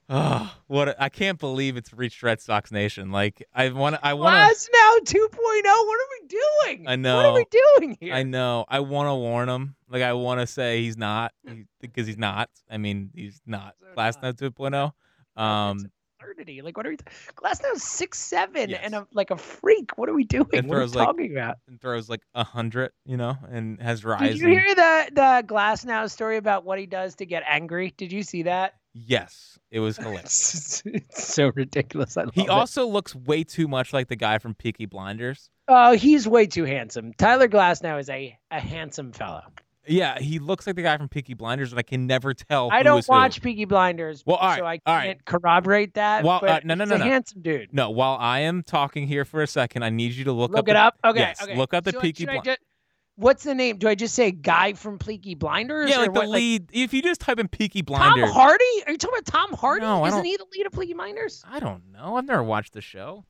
[0.09, 3.11] oh, what a- I can't believe it's reached Red Sox Nation.
[3.11, 5.29] Like I want to I want Glass now 2.0.
[5.33, 6.89] What are we doing?
[6.89, 7.17] I know.
[7.17, 7.45] What are we
[7.79, 8.15] doing here?
[8.15, 8.65] I know.
[8.69, 9.75] I want to warn him.
[9.89, 12.49] Like I want to say he's not he- because he's not.
[12.71, 13.75] I mean, he's not.
[13.81, 14.93] So Glasnow 2.0.
[15.43, 15.91] Um
[16.23, 16.63] absurdity.
[16.63, 16.97] Like, what are we?
[17.37, 18.81] Glasnow six seven Yes.
[18.85, 19.97] and a, like a freak.
[19.97, 20.47] What are we doing?
[20.53, 21.57] It What are we like, talking about?
[21.69, 24.41] and throws like a hundred, you know, and has Did rise.
[24.41, 27.93] you hear the the Glasnow story about what he does to get angry?
[27.97, 28.75] Did you see that?
[28.95, 30.83] Yes, it was hilarious.
[30.85, 32.17] It's, so ridiculous.
[32.17, 32.51] I love He it.
[32.51, 35.49] also looks way too much like the guy from Peaky Blinders.
[35.69, 37.13] Oh, he's way too handsome.
[37.15, 39.43] Tyler Glasnow is a a handsome fellow.
[39.87, 42.71] Yeah, he looks like the guy from Peaky Blinders, but I can never tell.
[42.71, 43.13] I who don't is who.
[43.13, 45.25] watch Peaky Blinders, Well, right, so I can't right.
[45.25, 46.23] corroborate that.
[46.25, 47.05] Well, but uh, no, no, he's no, a no.
[47.05, 47.75] handsome dude.
[47.75, 50.61] No, while I am talking here for a second, I need you to look, Look,
[50.61, 50.99] up it the- up.
[51.05, 51.57] Okay, yes, okay.
[51.57, 52.57] look up the So, Peaky Blinders.
[53.17, 53.77] What's the name?
[53.77, 55.91] Do I just say guy from Peaky Blinders?
[55.91, 56.71] Yeah, like the what, lead.
[56.73, 58.65] if you just type in Peaky Blinders, Tom Hardy?
[58.87, 59.83] Are you talking about Tom Hardy?
[59.83, 61.45] No, Isn't he the lead of Peaky Blinders?
[61.47, 62.17] I don't know.
[62.17, 63.25] I've never watched the show.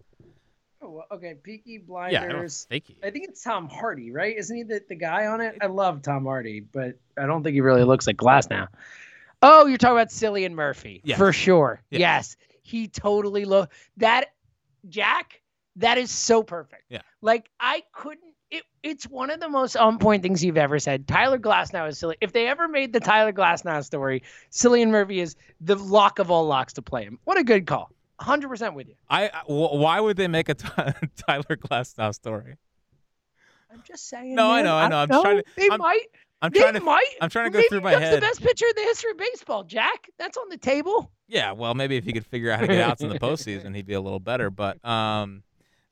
[0.83, 2.65] Oh, okay, Peaky Yeah, I don't Blinders.
[2.65, 2.97] think he.
[3.03, 4.37] I think it's Tom Hardy, right?
[4.37, 5.59] Isn't he the, the guy on it?
[5.61, 8.69] I love Tom Hardy, but I don't think he really looks like Glasnow.
[9.43, 11.01] Oh, you're talking about Cillian Murphy.
[11.05, 11.19] Yes.
[11.19, 11.83] For sure.
[11.91, 12.01] Yes.
[12.01, 12.37] Yes.
[12.63, 14.33] He totally look that
[14.89, 15.41] Jack,
[15.77, 16.85] that is so perfect.
[16.89, 17.03] Yeah.
[17.21, 21.09] Like I couldn't it, it's one of the most on point things you've ever said.
[21.09, 22.17] Tyler Glasnow is silly.
[22.21, 26.47] If they ever made the Tyler Glasnow story, Cillian Murphy is the lock of all
[26.47, 27.19] locks to play him.
[27.25, 27.91] What a good call.
[28.23, 28.95] 100% with you.
[29.09, 29.29] I.
[29.29, 32.57] I- why would they make a Ty- Tyler Glasnow story?
[33.73, 34.35] I'm just saying.
[34.35, 34.97] No, I know, I know.
[34.99, 36.07] I'm don't trying to- They I'm- might.
[36.43, 36.81] I'm they trying to.
[36.81, 37.05] might.
[37.21, 38.17] I'm trying to go Maybe through my becomes head.
[38.17, 40.09] the best pitcher in the history of baseball, Jack.
[40.19, 41.13] That's on the table.
[41.29, 43.77] Yeah, well, maybe if he could figure out how to get outs in the postseason,
[43.77, 44.51] he'd be a little better.
[44.51, 45.45] But um,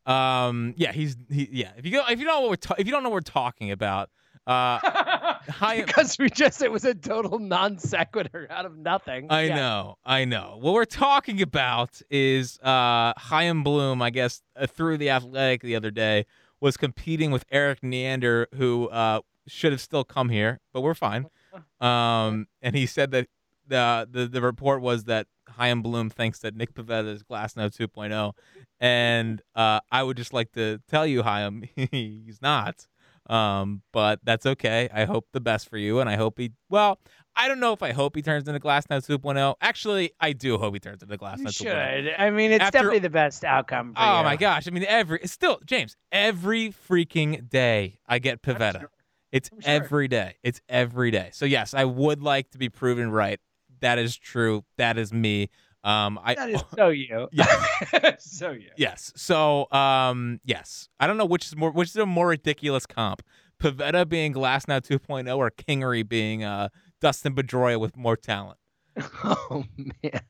[0.06, 1.70] um, yeah, he's he, yeah.
[1.76, 3.14] If you go, if you don't know what we're ta- if you don't know what
[3.14, 4.10] we're talking about,
[4.46, 9.26] uh, Hi- because we just it was a total non sequitur out of nothing.
[9.30, 9.56] I Yeah.
[9.56, 10.58] know, I know.
[10.60, 14.02] What we're talking about is uh, Chaim Bloom.
[14.02, 16.26] I guess uh, through the Athletic the other day
[16.60, 21.26] was competing with Erik Neander, who uh, should have still come here, but we're fine.
[21.80, 23.26] Um, and he said that
[23.66, 28.32] the the the report was that Chaim Bloom thinks that Nick Pivetta is Glasnow 2.0,
[28.78, 32.86] and uh, I would just like to tell you, Chaim, he's not.
[33.28, 34.88] Um, but that's okay.
[34.92, 36.52] I hope the best for you, and I hope he.
[36.68, 36.98] Well,
[37.36, 39.54] I don't know if I hope he turns into Glasnow 2.0.
[39.60, 41.52] Actually, I do hope he turns into You 2.0.
[41.52, 42.14] should.
[42.18, 43.94] I mean, it's After- definitely the best outcome.
[43.94, 44.24] For Oh you.
[44.24, 44.66] my gosh!
[44.66, 45.96] I mean, every still James.
[46.10, 48.80] Every freaking day I get Pivetta.
[48.80, 48.90] sure.
[49.32, 49.70] It's I'm sure.
[49.70, 50.36] every day.
[50.42, 51.30] It's every day.
[51.32, 53.38] So yes, I would like to be proven right.
[53.80, 54.64] That is true.
[54.76, 55.50] That is me.
[55.82, 57.28] Um, I That is so you.
[57.32, 58.16] Yes.
[58.18, 58.70] so you.
[58.76, 59.12] yes.
[59.16, 60.88] So um, yes.
[60.98, 63.22] I don't know which is more which is a more ridiculous comp.
[63.62, 66.68] Pivetta being Glasnow 2.0 or Kingery being uh
[67.00, 68.58] Dustin Pedroia with more talent.
[69.24, 70.20] Oh man,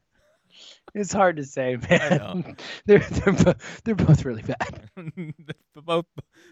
[0.95, 2.57] it's hard to say, man.
[2.87, 4.91] they're they're bo- they're both really bad.
[5.85, 6.07] both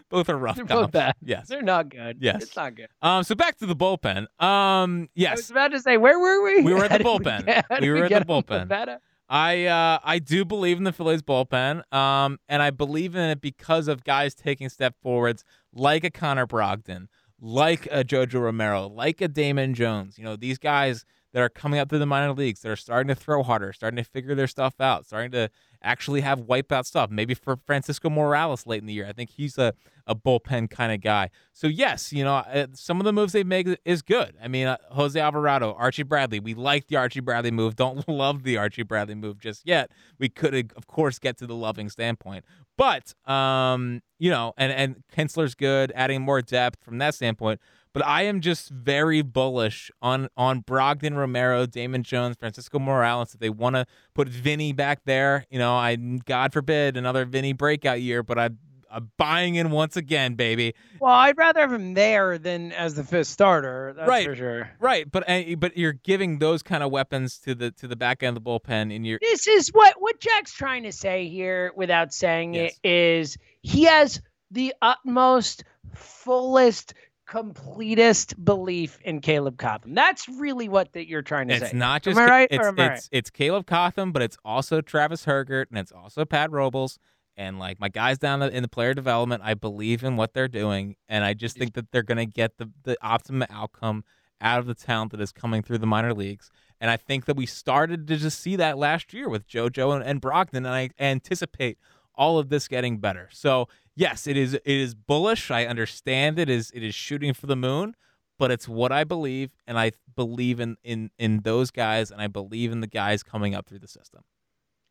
[0.09, 1.15] both are rough They're both bad.
[1.21, 1.47] Yes.
[1.47, 2.17] They're not good.
[2.21, 2.43] Yes.
[2.43, 2.87] it's not good.
[3.01, 3.23] Um.
[3.23, 4.25] So back to the bullpen.
[4.39, 4.39] Um.
[4.39, 5.49] I was Yes.
[5.51, 6.61] about to say, where were we?
[6.63, 7.45] We were at the bullpen.
[7.45, 8.97] get- We were at the bullpen.
[9.31, 11.81] I uh I do believe in the Phillies bullpen.
[11.93, 12.39] Um.
[12.47, 17.07] And I believe in it because of guys taking step forwards like a Connor Brogdon,
[17.39, 20.17] like a Jojo Romero, like a Damon Jones.
[20.17, 23.07] You know, these guys that are coming up through the minor leagues that are starting
[23.07, 25.49] to throw harder, starting to figure their stuff out, starting to
[25.81, 27.09] actually have wipeout stuff.
[27.09, 29.07] Maybe for Francisco Morales late in the year.
[29.07, 29.73] I think he's a,
[30.07, 31.29] a bullpen kind of guy.
[31.53, 34.35] So, yes, you know, uh, some of the moves they make is good.
[34.41, 36.39] I mean, uh, Jose Alvarado, Archie Bradley.
[36.39, 37.75] We like the Archie Bradley move.
[37.75, 39.91] Don't love the Archie Bradley move just yet.
[40.17, 42.43] We could, of course, get to the loving standpoint.
[42.75, 47.59] But, um, you know, and, and Kintzler's good, adding more depth from that standpoint.
[47.93, 53.33] But I am just very bullish on on Brogdon, Romero, Damon Jones, Francisco Morales.
[53.33, 57.53] If they want to put Vinny back there, you know, I God forbid another Vinny
[57.53, 58.49] breakout year, but I
[58.91, 60.73] I'm buying in once again, baby.
[60.99, 63.93] Well, I'd rather have him there than as the fifth starter.
[63.95, 64.25] That's Right.
[64.25, 64.69] for sure.
[64.79, 68.21] Right, but uh, but you're giving those kind of weapons to the to the back
[68.23, 71.71] end of the bullpen, and you're This is what what Jack's trying to say here,
[71.75, 72.79] without saying Yes.
[72.83, 74.21] it, is he has
[74.51, 76.93] the utmost, fullest,
[77.29, 79.93] completest belief in Caleb Cotham.
[79.93, 81.67] That's really what that you're trying to It's say.
[81.67, 84.21] It's not just Am I right it's or am I it's it's Caleb Cotham, but
[84.21, 86.97] it's also Travis Hergert and it's also Pat Robles
[87.37, 89.43] and like my guys down in the player development.
[89.45, 92.57] I believe in what they're doing, and I just think that they're going to get
[92.57, 94.03] the the optimum outcome
[94.41, 96.49] out of the talent that is coming through the minor leagues.
[96.81, 100.03] And I think that we started to just see that last year with JoJo and,
[100.03, 101.77] and Brogdon, and I anticipate
[102.15, 103.29] all of this getting better.
[103.31, 103.67] So
[103.99, 105.51] yes, it is it is bullish.
[105.51, 107.95] I understand it is it is shooting for the moon,
[108.37, 112.27] but it's what I believe, and I believe in in in those guys, and I
[112.27, 114.23] believe in the guys coming up through the system.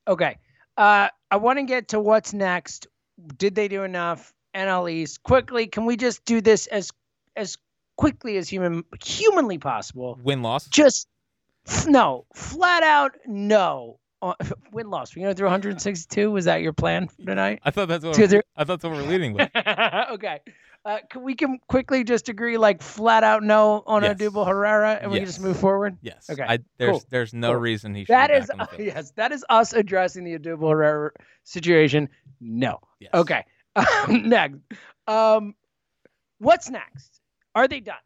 [0.06, 0.38] Okay.
[0.76, 2.86] Uh, I want to get to what's next.
[3.36, 4.32] Did they do enough?
[4.54, 5.66] NL East quickly.
[5.66, 6.90] Can we just do this as
[7.36, 7.56] as
[7.96, 10.18] quickly as human humanly possible?
[10.22, 10.68] Win loss.
[10.68, 11.08] Just
[11.86, 13.98] no, flat out no.
[14.20, 14.34] Uh,
[14.72, 15.14] win loss.
[15.14, 16.30] We're gonna through 162.
[16.30, 17.60] Was that your plan for tonight?
[17.64, 19.50] I thought that's what zero- I thought that's what we're leading with.
[19.56, 20.40] okay.
[20.84, 24.16] Uh, can we can quickly just agree like flat out no on Yes.
[24.16, 25.98] Odubel Herrera and we can just move forward?
[26.00, 26.30] Yes.
[26.30, 27.60] Okay, I, there's cool, there's no cool.
[27.60, 28.14] reason he should.
[28.14, 31.10] That be is back on yes, that is us addressing the Odubel Herrera
[31.44, 32.08] situation.
[32.40, 32.78] No.
[33.00, 33.10] Yes.
[33.12, 33.44] Okay.
[34.08, 34.60] next.
[35.06, 35.54] Um
[36.38, 37.20] what's next?
[37.54, 37.96] Are they done?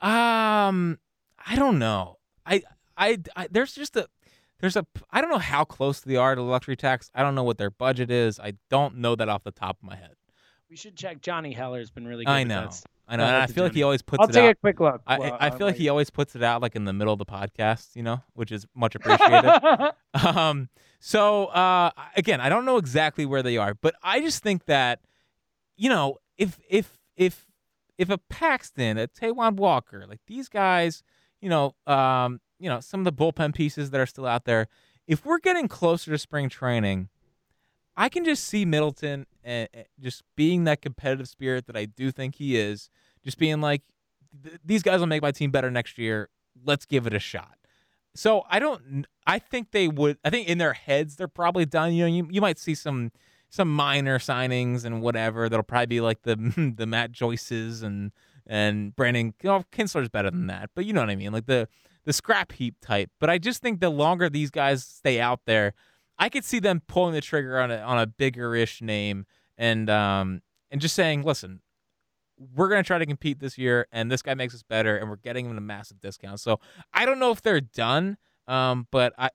[0.00, 0.98] Um,
[1.46, 2.18] I don't know.
[2.44, 2.62] I,
[2.96, 4.08] I, I, there's just a,
[4.62, 7.10] there's a, I don't know how close they are to the luxury tax.
[7.14, 8.38] I don't know what their budget is.
[8.38, 10.14] I don't know that off the top of my head.
[10.70, 11.20] We should check.
[11.20, 12.30] Johnny Heller's been really good.
[12.30, 12.60] I with know.
[12.62, 12.82] that.
[13.08, 13.24] I know.
[13.24, 14.50] And I to feel like he always puts I'll it take out.
[14.52, 15.02] a quick look.
[15.04, 17.18] I, Well, I feel like he always puts it out like in the middle of
[17.18, 19.92] the podcast, you know, which is much appreciated.
[20.14, 20.68] um,
[21.00, 25.00] so uh, again, I don't know exactly where they are, but I just think that,
[25.76, 27.46] you know, if if if
[27.98, 31.02] if a Paxton, a Taijuan Walker, like these guys,
[31.40, 34.68] you know, um, you know, some of the bullpen pieces that are still out there,
[35.08, 37.08] if we're getting closer to spring training,
[37.96, 39.68] I can just see Middleton and
[40.00, 42.88] just being that competitive spirit that I do think he is,
[43.24, 43.82] just being like,
[44.64, 46.30] these guys will make my team better next year.
[46.64, 47.58] Let's give it a shot.
[48.14, 49.06] So I don't.
[49.26, 50.18] I think they would.
[50.24, 51.92] I think in their heads they're probably done.
[51.94, 53.10] You know, you, you might see some
[53.48, 55.48] some minor signings and whatever.
[55.48, 56.36] That'll probably be like the
[56.76, 58.12] the Matt Joyces and
[58.46, 59.34] and Brandon.
[59.42, 61.32] You know, Kintzler's better than that, but you know what I mean.
[61.32, 61.68] Like the
[62.04, 63.10] the scrap heap type.
[63.20, 65.74] But I just think the longer these guys stay out there,
[66.18, 69.88] I could see them pulling the trigger on a on a bigger ish name and
[69.90, 71.60] um and just saying, listen,
[72.54, 75.16] we're gonna try to compete this year, and this guy makes us better, and we're
[75.16, 76.40] getting him a massive discount.
[76.40, 76.60] So
[76.92, 78.16] I don't know if they're done,
[78.48, 79.30] um, but I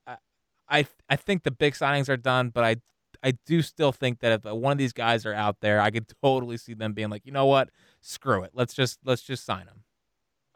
[0.67, 2.77] I I, think the big signings are done, but I.
[3.23, 6.05] I do still think that if one of these guys are out there, I could
[6.21, 9.65] totally see them being like, you know what, screw it, let's just let's just sign
[9.65, 9.83] him.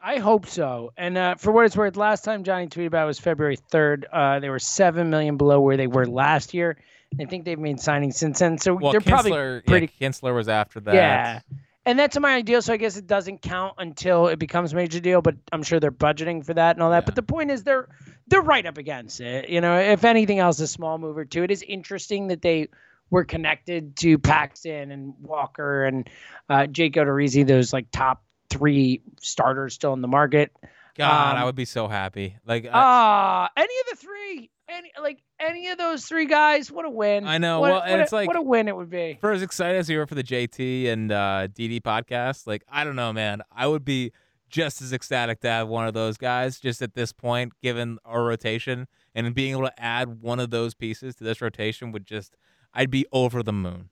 [0.04, 0.92] I hope so.
[0.96, 4.04] And uh, for what it's worth, last time Johnny tweeted about it was February 3rd.
[4.12, 6.76] Uh, they were seven million below where they were last year.
[7.20, 8.58] I think they've made signings since then.
[8.58, 9.90] So Well, they're probably pretty.
[9.98, 10.94] yeah, Kintzler was after that.
[10.94, 11.40] Yeah.
[11.84, 12.62] And that's my ideal.
[12.62, 15.78] So I guess it doesn't count until it becomes a major deal, but I'm sure
[15.78, 17.02] they're budgeting for that and all that.
[17.02, 17.06] Yeah.
[17.06, 17.88] But the point is they're
[18.28, 19.48] they're right up against it.
[19.48, 21.42] You know, if anything else, a small mover too.
[21.42, 22.68] It is interesting that they
[23.10, 26.08] were connected to Paxton and Walker and
[26.48, 30.52] uh, Jake Odorizzi, those like top three starters still in the market.
[30.94, 32.36] God, I Um, would be so happy.
[32.44, 36.84] Like, I, Ah, any of the three, any like any of those three guys, what
[36.84, 37.26] a win!
[37.26, 39.16] I know, What, well, and a- it's like- what a win it would be.
[39.20, 42.84] for as excited as you were for the JT and uh, DD podcast, like I
[42.84, 44.12] don't know, man, I would be
[44.50, 46.60] just as ecstatic to have one of those guys.
[46.60, 50.74] Just at this point, given our rotation and being able to add one of those
[50.74, 52.36] pieces to this rotation would just,
[52.74, 53.88] I'd be over the moon.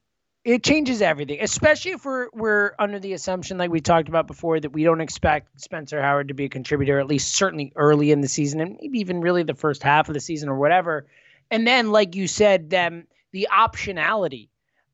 [0.55, 4.61] It changes everything, especially if we're we're under the assumption, like we talked about before,
[4.61, 8.21] that we don't expect Spencer Howard to be a contributor, at least certainly early in
[8.21, 11.07] the season, and maybe even really the first half of the season or whatever.
[11.51, 14.49] And then, like you said, them the optionality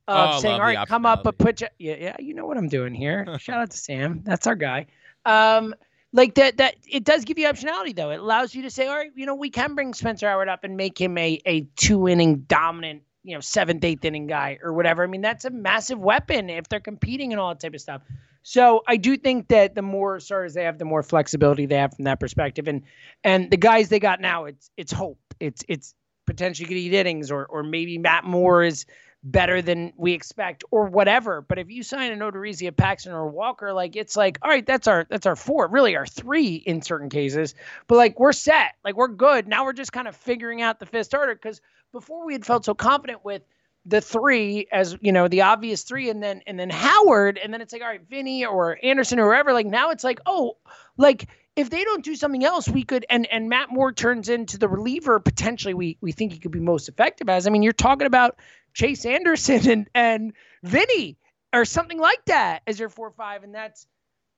[0.08, 2.46] Oh, of I saying, "All right, come up, but put you, yeah, yeah, you know
[2.46, 4.86] what I'm doing here." Shout out to Sam, that's our guy.
[5.24, 5.74] Um,
[6.12, 8.10] like that that it does give you optionality though.
[8.10, 10.62] It allows you to say, all right, you know, we can bring Spencer Howard up
[10.62, 14.72] and make him a a two inning dominant, you know, seventh, eighth inning guy or
[14.72, 15.02] whatever.
[15.02, 18.02] I mean, that's a massive weapon if they're competing and all that type of stuff.
[18.44, 21.92] So I do think that the more starters they have, the more flexibility they have
[21.94, 22.68] from that perspective.
[22.68, 22.82] And
[23.24, 25.18] and the guys they got now, it's it's hope.
[25.40, 25.92] It's it's
[26.24, 28.86] potentially could eat innings or or maybe Matt Moore is
[29.26, 31.40] better than we expect or whatever.
[31.42, 34.50] But if you sign an Odorizzi, a Paxton, or a Walker, like it's like, all
[34.50, 37.54] right, that's our that's our four, really our three in certain cases.
[37.88, 39.48] But like we're set, like we're good.
[39.48, 41.60] Now we're just kind of figuring out the fifth starter because
[41.92, 43.42] before we had felt so confident with
[43.84, 47.60] the three as you know the obvious three and then and then Howard and then
[47.60, 50.56] it's like all right Vinny or Anderson or whoever like now it's like oh
[50.96, 54.58] like if they don't do something else we could and and Matt Moore turns into
[54.58, 57.46] the reliever potentially we we think he could be most effective as.
[57.46, 58.36] I mean you're talking about
[58.74, 60.32] Chase Anderson and and
[60.62, 61.16] Vinny
[61.52, 63.86] or something like that as your four five and that's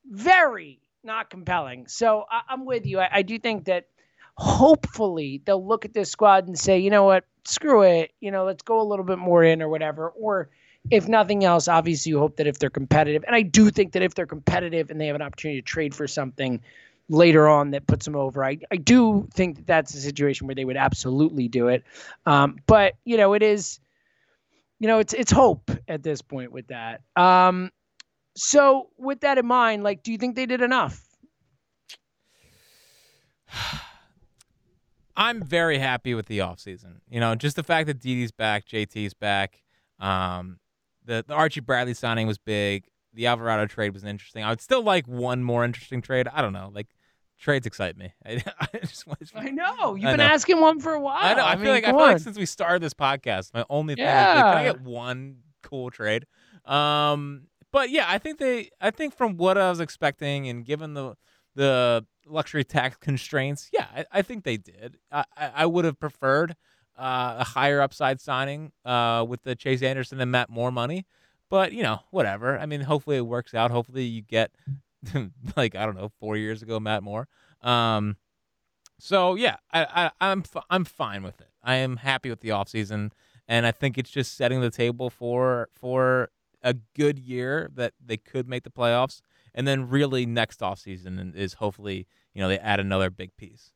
[0.06, 1.86] very not compelling.
[1.88, 3.00] So I, am with you.
[3.00, 3.86] I, I do think that
[4.36, 7.24] hopefully they'll look at this squad and say you know what?
[7.44, 10.10] Screw it, you know, let's go a little bit more in or whatever.
[10.10, 10.50] Or
[10.90, 14.02] if nothing else, obviously you hope that if they're competitive, and I do think that
[14.02, 16.60] if they're competitive and they have an opportunity to trade for something
[17.08, 20.54] later on that puts them over, I, I do think that that's a situation where
[20.54, 21.84] they would absolutely do it.
[22.26, 23.80] Um, but you know, it is,
[24.78, 27.02] you know, it's it's hope at this point with that.
[27.16, 27.70] Um,
[28.36, 31.04] so with that in mind, like, do you think they did enough?
[35.16, 37.00] I'm very happy with the offseason.
[37.10, 39.60] You know, just the fact that Didi's back, JT's back.
[39.98, 40.60] Um,
[41.04, 42.84] the, the Archie Bradley signing was big.
[43.14, 44.44] The Alvarado trade was interesting.
[44.44, 46.28] I would still like one more interesting trade.
[46.28, 46.70] I don't know.
[46.72, 46.86] Like
[47.38, 48.12] trades excite me.
[48.24, 50.24] I, I just I know you've I been know.
[50.24, 51.18] asking one for a while.
[51.20, 51.44] I know.
[51.44, 53.94] I, I feel mean, like I feel like since we started this podcast, my only
[53.94, 54.32] thing yeah.
[54.32, 56.26] is like, can I get one cool trade?
[56.64, 58.70] Um, but yeah, I think they.
[58.80, 61.14] I think from what I was expecting, and given the
[61.54, 64.98] the luxury tax constraints, yeah, I, I think they did.
[65.10, 66.56] I, I would have preferred
[66.98, 71.06] uh, a higher upside signing uh, with the Chase Anderson and Matt more money,
[71.50, 72.58] but you know, whatever.
[72.58, 73.70] I mean, hopefully it works out.
[73.70, 74.50] Hopefully you get
[75.56, 77.28] like I don't know, four years ago, Matt Moore.
[77.62, 78.16] Um,
[78.98, 81.50] so yeah, I, I I'm f- I'm fine with it.
[81.62, 83.12] I am happy with the offseason,
[83.46, 86.30] and I think it's just setting the table for for
[86.62, 89.20] a good year that they could make the playoffs
[89.58, 93.72] and then really next offseason is hopefully you know they add another big piece.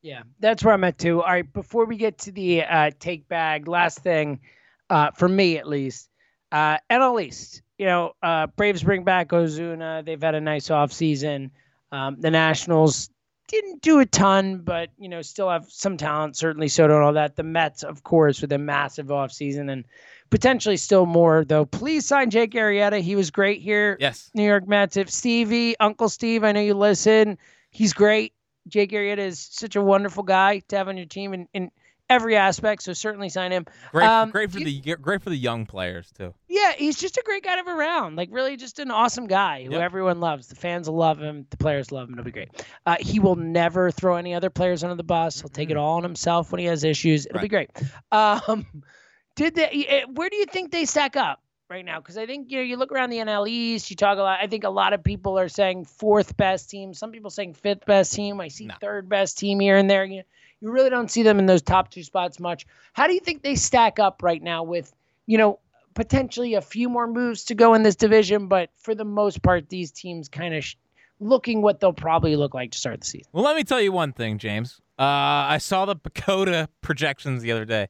[0.00, 1.22] Yeah, that's where I'm at too.
[1.22, 4.40] All right, before we get to the uh, take bag, last thing
[4.88, 6.08] uh, for me at least,
[6.52, 7.62] uh, NL East.
[7.78, 10.04] You know, uh, Braves bring back Ozuna.
[10.04, 11.50] They've had a nice offseason.
[11.92, 13.08] Um, the Nationals
[13.46, 16.36] didn't do a ton, but you know, still have some talent.
[16.36, 17.36] Certainly, Soto and all that.
[17.36, 19.84] The Mets, of course, with a massive offseason and
[20.30, 21.64] potentially still more though.
[21.64, 23.00] Please sign Jake Arrieta.
[23.00, 23.96] He was great here.
[24.00, 24.30] Yes.
[24.34, 24.96] New York Mets.
[24.96, 27.38] If Stevie, Uncle Steve, I know you listen.
[27.70, 28.34] He's great.
[28.66, 31.70] Jake Arrieta is such a wonderful guy to have on your team And, in
[32.08, 32.82] every aspect.
[32.82, 33.66] So certainly sign him.
[33.92, 36.34] Great, um, great for the great for the young players too.
[36.48, 38.16] Yeah, he's just a great guy to have around.
[38.16, 39.80] Like really, just an awesome guy who yep.
[39.80, 40.48] everyone loves.
[40.48, 41.46] The fans will love him.
[41.50, 42.14] The players love him.
[42.14, 42.50] It'll be great.
[42.86, 45.40] Uh, he will never throw any other players under the bus.
[45.40, 47.26] He'll take it all on himself when he has issues.
[47.26, 47.42] It'll right.
[47.42, 47.70] be great.
[48.12, 48.66] Um,
[49.36, 49.86] did they?
[49.88, 52.00] Eh, where do you think they stack up right now?
[52.00, 53.90] Because I think you know you look around the NL East.
[53.90, 54.38] You talk a lot.
[54.42, 56.94] I think a lot of people are saying fourth best team.
[56.94, 58.40] Some people saying fifth best team.
[58.40, 58.74] I see no.
[58.80, 60.04] third best team here and there.
[60.04, 60.22] You
[60.60, 62.66] you really don't see them in those top two spots much.
[62.92, 64.92] How do you think they stack up right now with
[65.26, 65.58] you know
[65.94, 69.68] potentially a few more moves to go in this division, but for the most part,
[69.68, 70.64] these teams kind of.
[70.64, 70.76] Sh-
[71.20, 73.28] looking what they'll probably look like to start the season.
[73.32, 74.80] Well, let me tell you one thing, James.
[74.98, 77.88] Uh, I saw the PECOTA projections the other day.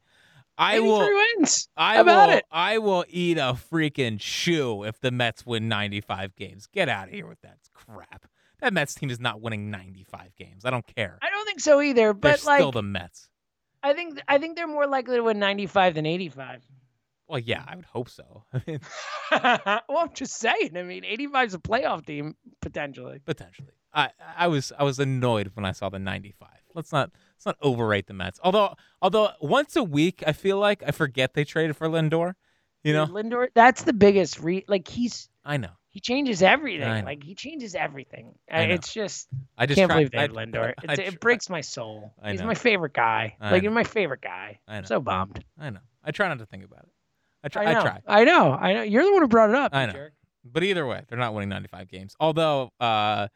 [0.59, 0.99] I will.
[0.99, 1.69] Wins.
[1.77, 2.37] I about will.
[2.37, 2.45] It?
[2.51, 6.67] I will eat a freaking shoe if the Mets win 95 games.
[6.67, 8.27] Get out of here with that crap.
[8.61, 10.65] That Mets team is not winning 95 games.
[10.65, 11.19] I don't care.
[11.23, 12.13] I don't think so either.
[12.13, 13.29] But they're like, still the Mets.
[13.83, 16.65] I think I think they're more likely to win 95 than 85.
[17.29, 18.45] Well, yeah, I would hope so.
[19.31, 20.77] well, I'm just saying.
[20.77, 23.21] I mean, 85 is a playoff team potentially.
[23.25, 23.69] Potentially.
[23.93, 26.49] I I was I was annoyed when I saw the 95.
[26.75, 28.41] Let's not let's not overrate the Mets.
[28.43, 32.35] Although although once a week I feel like I forget they traded for Lindor.
[32.85, 33.49] You know, Lindor.
[33.55, 34.65] That's the biggest re.
[34.69, 35.29] Like he's.
[35.45, 35.73] I know.
[35.99, 37.05] He changes everything.
[37.05, 38.33] Like he changes everything.
[38.47, 39.27] It's just.
[39.57, 40.73] I just can't try, believe they I, Lindor.
[40.89, 42.15] I, it, it breaks my soul.
[42.23, 43.37] I He's my favorite guy.
[43.41, 44.61] I like he's my favorite guy.
[44.69, 44.87] I know.
[44.87, 45.45] So bummed.
[45.59, 45.81] I know.
[46.05, 46.91] I try not to think about it.
[47.43, 47.65] I try.
[47.65, 47.81] I know.
[47.81, 47.99] try.
[48.07, 48.53] I know.
[48.53, 48.83] I know.
[48.83, 49.75] You're the one who brought it up.
[49.75, 49.93] I know.
[49.93, 50.13] Jerk.
[50.45, 52.15] But either way, they're not winning 95 games.
[52.21, 53.27] Although uh,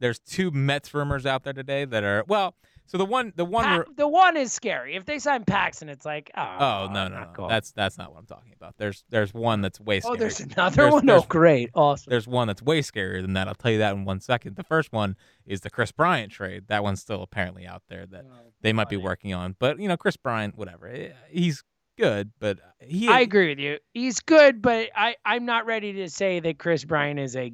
[0.00, 2.56] there's two Mets rumors out there today that are well.
[2.86, 3.64] So the one, the one.
[3.64, 4.94] Pa- the one is scary.
[4.96, 7.30] If they sign Paxton, it's like, oh, oh no, no, no.
[7.34, 7.48] cool.
[7.48, 8.74] That's that's not what I'm talking about.
[8.78, 10.00] There's there's one that's way.
[10.04, 11.06] oh, there's another There's- one.
[11.06, 12.10] there's- oh, great, awesome.
[12.10, 13.48] There's one that's way scarier than that.
[13.48, 14.56] I'll tell you that in one second.
[14.56, 16.64] The first one is the Kris Bryant trade.
[16.68, 18.24] That one's still apparently out there that
[18.62, 19.56] they might be working on.
[19.58, 20.86] But you know, Kris Bryant, whatever.
[20.88, 21.62] eh, He's
[21.98, 23.08] good, but he.
[23.08, 23.78] I agree with you.
[23.94, 27.52] He's good, but I I'm not ready to say that Kris Bryant is a,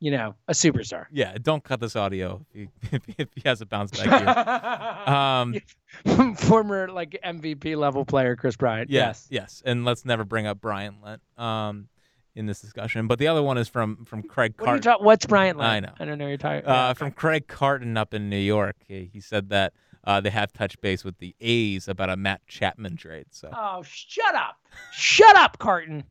[0.00, 1.06] you know, a superstar.
[1.10, 4.06] Yeah, don't cut this audio if he, if he, has a bounce back
[5.06, 5.14] here.
[5.14, 8.90] Um, Former like MVP level player Kris Bryant.
[8.90, 9.26] Yeah, Yes.
[9.30, 11.88] yes, and let's never bring up Bryant Lent um,
[12.34, 13.06] in this discussion.
[13.06, 15.04] But the other one is from from Craig What are you Carton.
[15.04, 15.68] What's Bryant like?
[15.68, 15.92] I know.
[15.98, 16.26] I don't know.
[16.28, 16.66] You're talking.
[16.68, 18.76] uh, yeah, from Craig Carton up in New York.
[18.86, 19.72] He, he said that
[20.04, 23.26] uh, they have touched base with the A's about a Matt Chapman trade.
[23.30, 24.56] So Oh, shut up!
[24.92, 26.04] Shut up, Carton!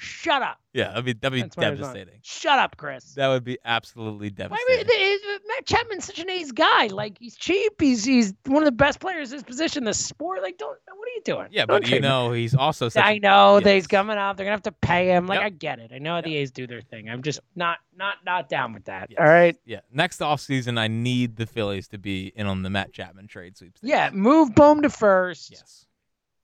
[0.00, 0.58] Shut up!
[0.72, 2.20] yeah, that'd be that'd be That's I devastating.
[2.22, 3.14] Shut up, Chris.
[3.14, 4.76] That would be absolutely Why devastating.
[4.78, 6.86] would they- uh, Matt Chapman's such an ace guy.
[6.86, 7.80] Like he's cheap.
[7.80, 9.80] He's he's one of the best players in his position.
[9.82, 10.40] in The sport.
[10.40, 10.78] Like don't.
[10.86, 11.48] What are you doing?
[11.50, 12.02] yeah, Don't but you trade him.
[12.10, 13.02] know he's also such.
[13.02, 13.86] I a- know that he's Yes.
[13.88, 14.36] coming up.
[14.36, 15.26] They're gonna have to pay him.
[15.26, 15.46] Like Yep.
[15.46, 15.90] I get it.
[15.92, 17.08] I know the A's do their thing.
[17.10, 19.10] I'm just not not not down with that.
[19.10, 19.18] Yes.
[19.18, 19.56] All right.
[19.64, 23.56] Yeah, next offseason, I need the Phillies to be in on the Matt Chapman trade
[23.56, 23.88] sweepstakes.
[23.90, 24.10] Yeah.
[24.12, 25.50] Move Bohm to first.
[25.50, 25.86] Yes.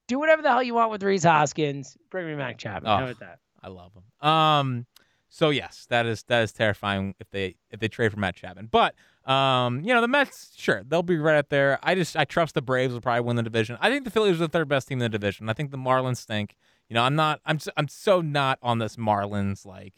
[0.08, 1.96] Do whatever the hell you want with Rhys Hoskins.
[2.10, 2.90] Bring me Mac Chapman.
[2.90, 2.96] Oh.
[2.96, 3.38] How about that?
[3.64, 4.28] I love him.
[4.28, 4.86] Um,
[5.28, 8.68] so yes, that is that is terrifying if they if they trade for Matt Chapman.
[8.70, 8.94] But
[9.28, 11.78] um, you know the Mets, sure, they'll be right up there.
[11.82, 13.76] I just I trust the Braves will probably win the division.
[13.80, 15.48] I think the Phillies are the third best team in the division.
[15.48, 16.54] I think the Marlins stink.
[16.88, 17.40] You know, I'm not.
[17.44, 19.94] I'm I'm so not on this Marlins like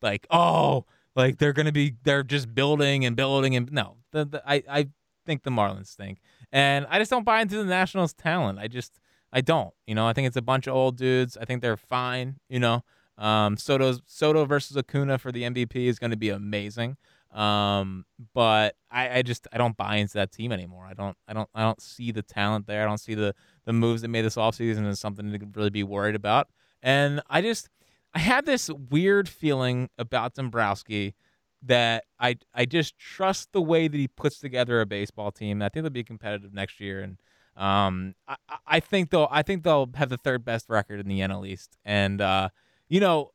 [0.00, 3.96] like oh like they're gonna be they're just building and building and no.
[4.12, 4.88] The, the I I
[5.26, 6.20] think the Marlins stink,
[6.52, 8.58] and I just don't buy into the Nationals' talent.
[8.58, 8.98] I just
[9.32, 9.74] I don't.
[9.86, 11.36] You know, I think it's a bunch of old dudes.
[11.36, 12.36] I think they're fine.
[12.48, 12.82] You know,
[13.20, 16.96] um, Soto versus Acuna for the MVP is going to be amazing.
[17.32, 20.84] Um, but I, I just I don't buy into that team anymore.
[20.84, 22.82] I don't I don't I don't see the talent there.
[22.82, 23.34] I don't see the
[23.66, 26.48] the moves that made this offseason as something to really be worried about.
[26.82, 27.68] And I just
[28.14, 31.14] I had this weird feeling about Dombrowski
[31.62, 35.62] that I I just trust the way that he puts together a baseball team.
[35.62, 37.18] I think they'll be competitive next year, and
[37.56, 41.20] um, I- I think they'll I think they'll have the third best record in the
[41.20, 41.76] NL East.
[41.84, 42.48] And uh,
[42.90, 43.30] you know,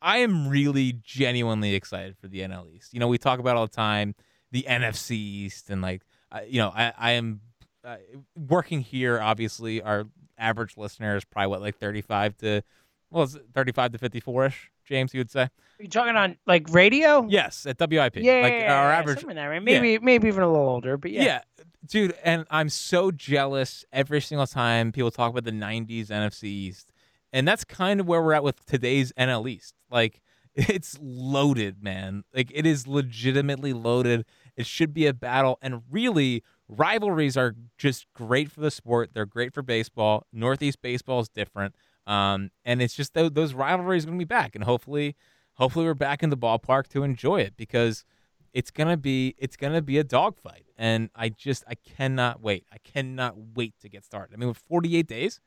[0.00, 2.94] I am really genuinely excited for the NL East.
[2.94, 4.14] You know, we talk about all the time
[4.52, 7.40] the NFC East, and like I you know, I I am
[7.84, 7.96] uh,
[8.34, 9.20] working here.
[9.20, 10.06] Obviously, our
[10.38, 12.62] average listener is probably what like thirty five to
[13.10, 14.70] well, it's thirty five to fifty four ish.
[14.86, 15.42] James, you would say?
[15.42, 17.26] Are you talking on like radio?
[17.28, 17.90] Yes, at WIP.
[17.90, 19.18] Yeah, like yeah, yeah, our yeah, average.
[19.18, 19.64] something in that range.
[19.64, 21.24] Maybe maybe even a little older, but yeah.
[21.24, 21.40] Yeah.
[21.86, 26.92] dude, and I'm so jealous every single time people talk about the '90s NFC East,
[27.32, 29.74] and that's kind of where we're at with today's NL East.
[29.90, 30.20] Like,
[30.54, 32.24] it's loaded, man.
[32.34, 34.24] Like, it is legitimately loaded.
[34.56, 39.10] It should be a battle, and really, rivalries are just great for the sport.
[39.14, 40.26] They're great for baseball.
[40.32, 41.74] Northeast baseball is different,
[42.06, 45.14] um, and it's just those, those rivalries are going to be back, and hopefully,
[45.54, 48.04] hopefully, we're back in the ballpark to enjoy it because
[48.52, 52.66] it's gonna be it's gonna be a dogfight, and I just I cannot wait.
[52.72, 54.34] I cannot wait to get started.
[54.34, 55.40] I mean, with 48 days,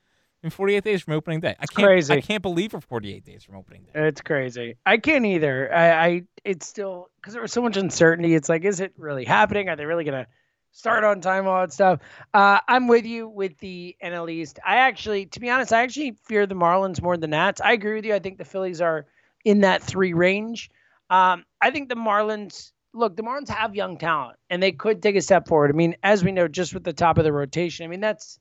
[0.44, 1.56] I mean 48 days from opening day.
[1.60, 2.14] I can't crazy.
[2.14, 3.92] I can't believe we're 48 days from opening day.
[4.08, 4.76] It's crazy.
[4.86, 5.74] I can't either.
[5.74, 8.34] I, I it's still because there was so much uncertainty.
[8.34, 9.70] It's like, is it really happening?
[9.70, 10.26] Are they really gonna
[10.72, 11.48] start on time?
[11.48, 12.00] All that stuff.
[12.34, 14.58] Uh, I'm with you with the NL East.
[14.66, 17.62] I actually, to be honest, I actually fear the Marlins more than the Nats.
[17.62, 18.16] I agree with you.
[18.16, 19.06] I think the Phillies are
[19.46, 20.72] in that three range.
[21.12, 22.72] Um, I think the Marlins.
[22.94, 25.70] Look, the Marlins have young talent, and they could take a step forward.
[25.70, 27.86] I mean, as we know, just with the top of the rotation.
[27.86, 28.40] I mean, that's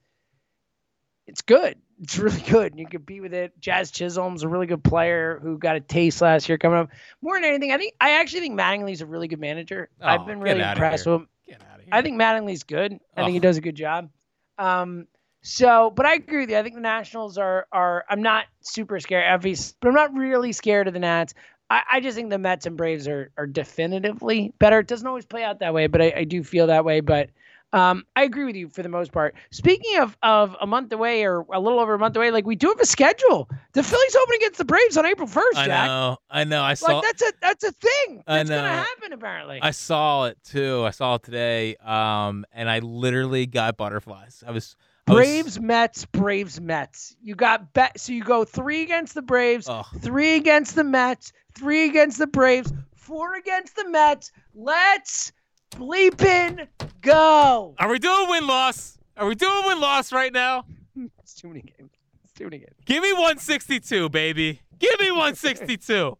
[1.26, 1.76] it's good.
[2.02, 2.72] It's really good.
[2.72, 3.52] and You compete with it.
[3.60, 6.90] Jazz Chisholm's a really good player who got a taste last year coming up.
[7.20, 9.88] More than anything, I think I actually think Mattingly's a really good manager.
[10.00, 11.28] I've Oh, been really impressed with him.
[11.46, 11.90] Get out of here.
[11.92, 12.98] I think Mattingly's good.
[13.16, 14.10] I think he does a good job.
[14.58, 15.06] Um,
[15.42, 16.58] so, but I agree with you.
[16.58, 18.04] I think the Nationals are are.
[18.08, 21.34] I'm not super scared, obviously, but I'm not really scared of the Nats.
[21.70, 24.80] I, I just think the Mets and Braves are are definitively better.
[24.80, 27.00] It doesn't always play out that way, but I, I do feel that way.
[27.00, 27.30] But
[27.72, 29.34] um, I agree with you for the most part.
[29.50, 32.56] Speaking of of a month away or a little over a month away, like we
[32.56, 33.48] do have a schedule.
[33.72, 36.18] The Phillies open against the Braves on April first, I know.
[36.28, 36.62] I know.
[36.62, 36.98] I saw.
[36.98, 38.24] Like that's a that's a thing.
[38.26, 39.60] I That's gonna happen apparently.
[39.62, 40.84] I saw it too.
[40.84, 41.76] I saw it today.
[41.76, 44.42] Um, and I literally got butterflies.
[44.46, 47.16] I was I was- Braves, Mets, Braves, Mets.
[47.22, 47.98] You got bet.
[48.00, 49.86] So you go three against the Braves, Ugh.
[50.00, 54.32] three against the Mets, three against the Braves, four against the Mets.
[54.54, 55.32] Let's
[55.70, 56.66] bleeping
[57.00, 57.74] go.
[57.78, 58.98] Are we doing win loss?
[59.16, 60.64] Are we doing win loss right now?
[61.20, 61.90] It's too many games.
[62.24, 62.74] It's too many games.
[62.84, 64.60] Give me 162, baby.
[64.78, 66.18] Give me 162.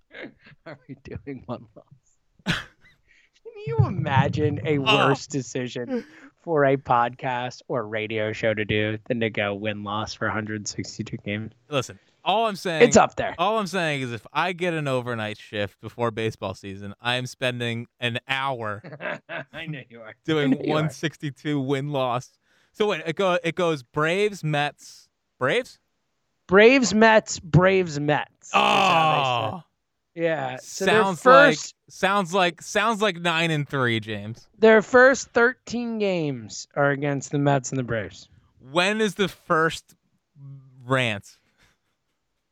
[0.66, 1.86] Are we doing one loss?
[3.42, 5.08] Can you imagine a Oh.
[5.08, 6.04] worse decision
[6.42, 11.16] for a podcast or radio show to do than to go win loss for 162
[11.18, 11.52] games?
[11.70, 13.34] Listen, all I'm saying It's up there.
[13.38, 17.26] All I'm saying is if I get an overnight shift before baseball season, I am
[17.26, 18.82] spending an hour
[19.52, 22.30] I know you are doing you 162 win loss.
[22.72, 25.08] So wait, it go it goes Braves, Mets,
[25.38, 25.78] Braves?
[26.46, 28.48] Braves, Mets, Braves, Mets.
[28.48, 29.62] is how they Oh,
[30.14, 30.56] yeah.
[30.56, 34.48] So sounds first, like sounds like sounds like 9 and 3, James.
[34.58, 38.28] their first 13 games are against the Mets and the Braves.
[38.70, 39.94] When is the first
[40.84, 41.38] rant?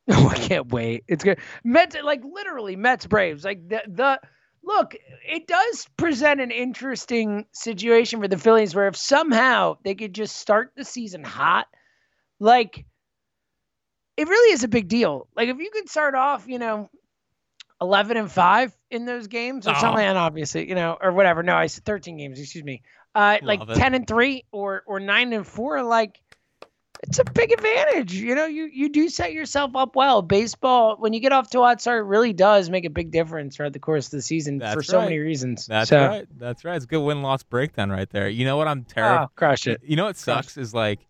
[0.08, 1.04] Oh, I can't wait.
[1.08, 1.38] It's good.
[1.64, 3.44] Mets, like literally Mets, Braves.
[3.44, 4.20] Like the the
[4.62, 4.94] look,
[5.28, 10.36] it does present an interesting situation for the Phillies where if somehow they could just
[10.36, 11.66] start the season hot,
[12.38, 12.84] like
[14.16, 15.28] it really is a big deal.
[15.36, 16.90] Like if you could start off, you know,
[17.80, 19.80] eleven and five in those games or Oh.
[19.80, 21.42] something, and obviously, you know, or whatever.
[21.42, 22.38] No, I said thirteen games.
[22.38, 22.82] Excuse me.
[23.14, 23.74] Uh, like it.
[23.76, 25.82] ten and three or or nine and four.
[25.82, 26.20] Like
[27.02, 28.12] it's a big advantage.
[28.14, 30.22] You know, you you do set yourself up well.
[30.22, 33.56] Baseball, when you get off to a hot start, really does make a big difference
[33.56, 35.66] throughout the course of the season for That's so many reasons.
[35.66, 36.26] That's so, right.
[36.36, 36.76] That's right.
[36.76, 38.28] It's a good win loss breakdown right there.
[38.28, 39.80] You know what I'm ah, terrified Oh, crush it.
[39.84, 41.00] You know what sucks is like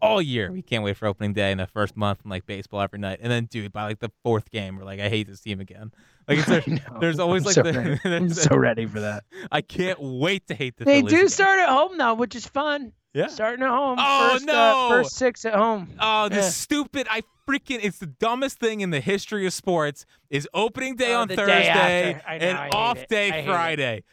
[0.00, 2.80] all year we can't wait for opening day in the first month and like baseball
[2.80, 5.40] every night, and then dude by like the fourth game we're like I hate this
[5.40, 5.92] team again.
[6.28, 6.62] Like it's there,
[6.94, 8.00] I there's always I'm like so the.
[8.04, 9.24] I'm there's so ready for that.
[9.50, 10.84] I can't wait to hate the.
[10.84, 11.28] They Phillies do again.
[11.28, 12.92] start at home though, which is fun.
[13.14, 13.26] Yeah.
[13.26, 13.98] Starting at home.
[14.00, 14.54] Oh, first, no.
[14.54, 15.90] Uh, first six at home.
[16.00, 16.40] Oh, the Yeah.
[16.48, 17.06] stupid!
[17.10, 20.06] I freaking it's the dumbest thing in the history of sports.
[20.30, 23.08] Is opening day Oh, on the day Thursday know, and off it.
[23.08, 23.44] day I.
[23.44, 24.04] Friday.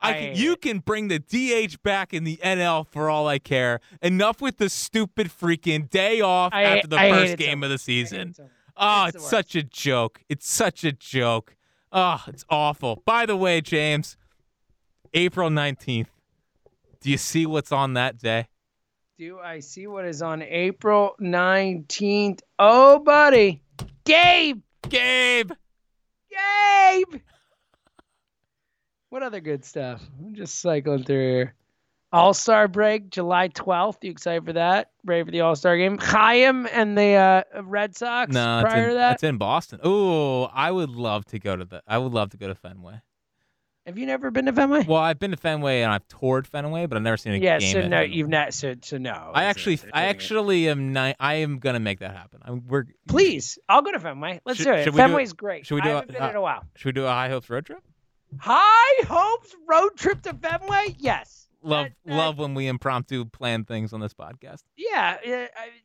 [0.00, 0.60] I, I can, hate you it.
[0.62, 3.80] can bring the DH back in the NL for all I care.
[4.02, 7.62] Enough with the stupid freaking day off I- after the I first it so game
[7.62, 8.28] of the I hate season.
[8.28, 8.52] it so much.
[8.76, 10.22] Oh, It's it's, such a joke.
[10.28, 11.56] It's such a joke.
[11.92, 13.02] Oh, it's awful.
[13.06, 14.16] By the way, James,
[15.14, 16.08] April 19th.
[17.00, 18.48] Do you see what's on that day?
[19.18, 22.40] Do I see what is on April 19th?
[22.58, 23.62] Oh, buddy.
[24.04, 24.60] Gabe!
[24.88, 25.52] Gabe!
[26.30, 27.20] Gabe!
[29.08, 30.02] What other good stuff?
[30.18, 31.54] I'm just cycling through here.
[32.12, 33.96] All Star break, July 12th.
[34.02, 34.90] You excited for that?
[35.04, 35.98] Ready for the All Star game?
[35.98, 39.14] Chaim and the uh, Red Sox No, it's prior in, to that?
[39.14, 39.80] it's in Boston.
[39.82, 41.82] Oh, I would love to go to the.
[41.86, 43.00] I would love to go to Fenway.
[43.86, 44.84] Have you never been to Fenway?
[44.84, 47.58] Well, I've been to Fenway and I've toured Fenway, but I've never seen a yeah,
[47.60, 47.72] game.
[47.72, 48.16] so at no, Fenway.
[48.16, 48.52] you've not.
[48.52, 49.30] So, so no.
[49.32, 50.92] I actually, I it's- actually am.
[50.92, 52.40] Ni- I am gonna make that happen.
[52.44, 52.84] I'm, we're.
[53.08, 54.40] Please, I'll go to Fenway.
[54.44, 54.84] Let's Should- do it.
[54.84, 55.66] should we do Fenway's great.
[55.66, 56.64] should we do I a- haven't been uh, in a while.
[56.76, 57.82] Should we do a High Hopes road trip?
[58.40, 60.96] High Hopes road trip to Fenway?
[60.98, 61.45] Yes.
[61.66, 64.62] Love, That- that- love when we impromptu plan things on this podcast.
[64.76, 65.16] Yeah,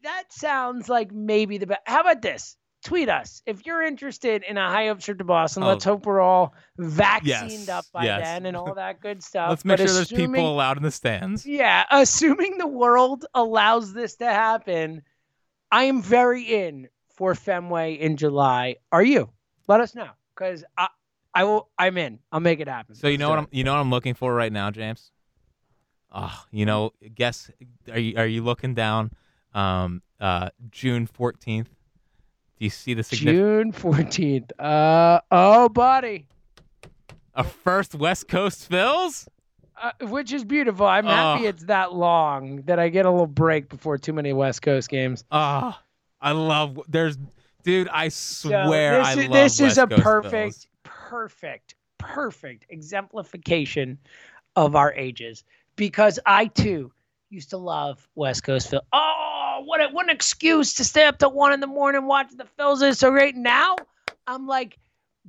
[0.03, 1.81] that sounds like maybe the best.
[1.85, 2.55] How about this?
[2.83, 5.61] Tweet us if you're interested in a high up trip to Boston.
[5.61, 5.67] Oh.
[5.67, 8.21] Let's hope we're all vaccinated Yes, up by yes.
[8.21, 9.49] then and all that good stuff.
[9.49, 11.45] Let's make But sure there's people allowed in the stands.
[11.45, 15.03] Yeah, assuming the world allows this to happen,
[15.71, 18.77] I am very in for Fenway in July.
[18.91, 19.29] Are you?
[19.67, 20.87] Let us know because I,
[21.35, 21.69] I will.
[21.77, 22.17] I'm in.
[22.31, 22.95] I'll make it happen.
[22.95, 25.11] So you know what I'm, you know what I'm looking for right now, James?
[26.11, 27.49] Oh, you know, guess
[27.91, 29.11] are you are you looking down
[29.53, 31.65] um uh June 14th?
[31.65, 33.37] Do you see the significance?
[33.37, 34.51] June fourteenth.
[34.59, 36.27] Uh oh, buddy.
[37.33, 39.27] A first West Coast Phils?
[39.81, 40.85] Uh, which is beautiful.
[40.85, 44.61] I'm happy it's that long that I get a little break before too many West
[44.61, 45.23] Coast games.
[45.31, 45.75] Oh,
[46.19, 47.17] I love there's
[47.63, 50.67] dude, I So swear this I is, love this is a Coast perfect, Phils.
[50.83, 53.97] perfect, perfect exemplification
[54.55, 55.43] of our ages
[55.75, 56.91] because I too
[57.29, 58.81] used to love West Coast Phil.
[58.91, 62.37] Oh, what a, what an excuse to stay up till one in the morning watching
[62.37, 63.35] the Phils is so great.
[63.35, 63.75] Now
[64.27, 64.77] I'm like,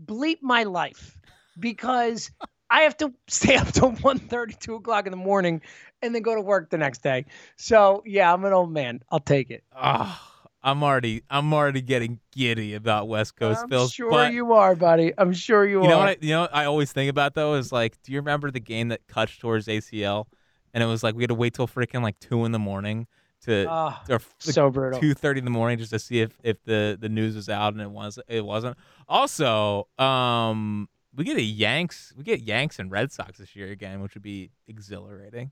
[0.05, 1.19] bleep my life
[1.59, 2.31] because
[2.71, 5.63] I have to stay up till 1.30, 2 o'clock in the morning
[6.01, 7.27] and then go to work the next day.
[7.57, 9.03] So yeah, I'm an old man.
[9.11, 9.63] I'll take it.
[9.77, 10.32] Oh,
[10.65, 13.93] I'm already I'm already getting giddy about West Coast I'm Phils.
[13.95, 15.13] sure but you are, buddy.
[15.19, 15.91] I'm sure you, are you are.
[15.91, 18.19] know what I, you know what I always think about though is like, do you
[18.19, 20.27] remember the game that Kutch tore his ACL,
[20.73, 23.07] and it was like we had to wait till freaking like two in the morning
[23.45, 25.01] to Oh, or so brutal.
[25.01, 27.73] two thirty in the morning just to see if if the the news was out,
[27.73, 28.77] and it was it wasn't.
[29.09, 34.01] Also, um, we get a Yanks we get Yanks and Red Sox this year again,
[34.01, 35.51] which would be exhilarating.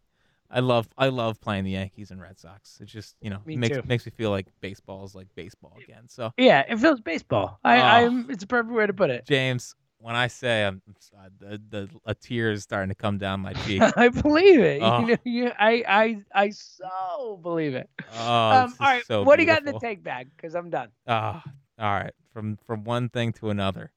[0.51, 2.79] I love I love playing the Yankees and Red Sox.
[2.81, 3.83] It just you know Me makes too.
[3.87, 6.09] makes me feel like baseball is like baseball again.
[6.09, 7.59] So Yeah, it feels baseball.
[7.65, 7.85] I, Oh.
[8.07, 8.31] I'm.
[8.31, 9.27] It's a perfect way to put it.
[9.27, 10.83] James, when I say I'm
[11.17, 13.83] uh, the, the a tear is starting to come down my cheek.
[13.97, 14.83] I believe it.
[14.83, 15.01] Oh.
[15.01, 17.89] You know, you, I, I, I so believe it.
[18.15, 20.31] Oh, um, all right, so what do you got in the take bag?
[20.37, 20.89] Because I'm done.
[21.07, 21.43] Ah,
[21.79, 22.13] all right.
[22.33, 23.93] From from one thing to another.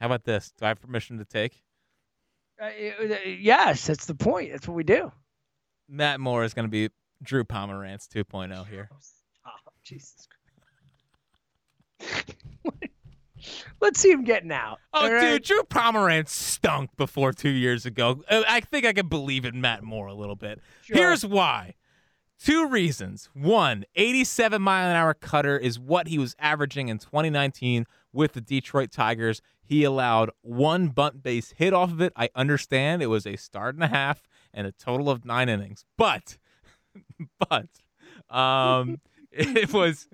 [0.00, 0.52] How about this?
[0.58, 1.62] Do I have permission to take?
[2.60, 4.52] Uh, uh, yes, that's the point.
[4.52, 5.10] That's what we do.
[5.88, 6.90] Matt Moore is going to be
[7.22, 8.88] Drew Pomeranz 2.0 here.
[9.46, 9.50] Oh,
[9.82, 10.28] Jesus
[12.00, 12.36] Christ.
[13.80, 14.78] Let's see him getting out.
[14.92, 15.44] Oh, all dude, right?
[15.44, 18.22] Drew Pomeranz stunk before two years ago.
[18.28, 20.60] Uh, I think I can believe in Matt Moore a little bit.
[20.82, 20.96] Sure.
[20.96, 21.74] Here's why.
[22.42, 23.28] Two reasons.
[23.32, 28.40] One, 87 mile an hour cutter is what he was averaging in 2019 with the
[28.40, 29.40] Detroit Tigers.
[29.62, 32.12] He allowed one bunt base hit off of it.
[32.16, 34.22] I understand it was a start and a half
[34.54, 35.84] and a total of nine innings.
[35.98, 36.38] But,
[37.50, 37.68] but,
[38.34, 39.00] um,
[39.32, 40.08] it was,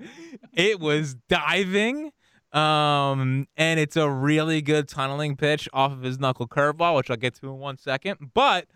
[0.55, 2.11] it was diving.
[2.53, 7.17] Um, and it's a really good tunneling pitch off of his knuckle curveball, which I'll
[7.17, 8.33] get to in one second.
[8.35, 8.67] But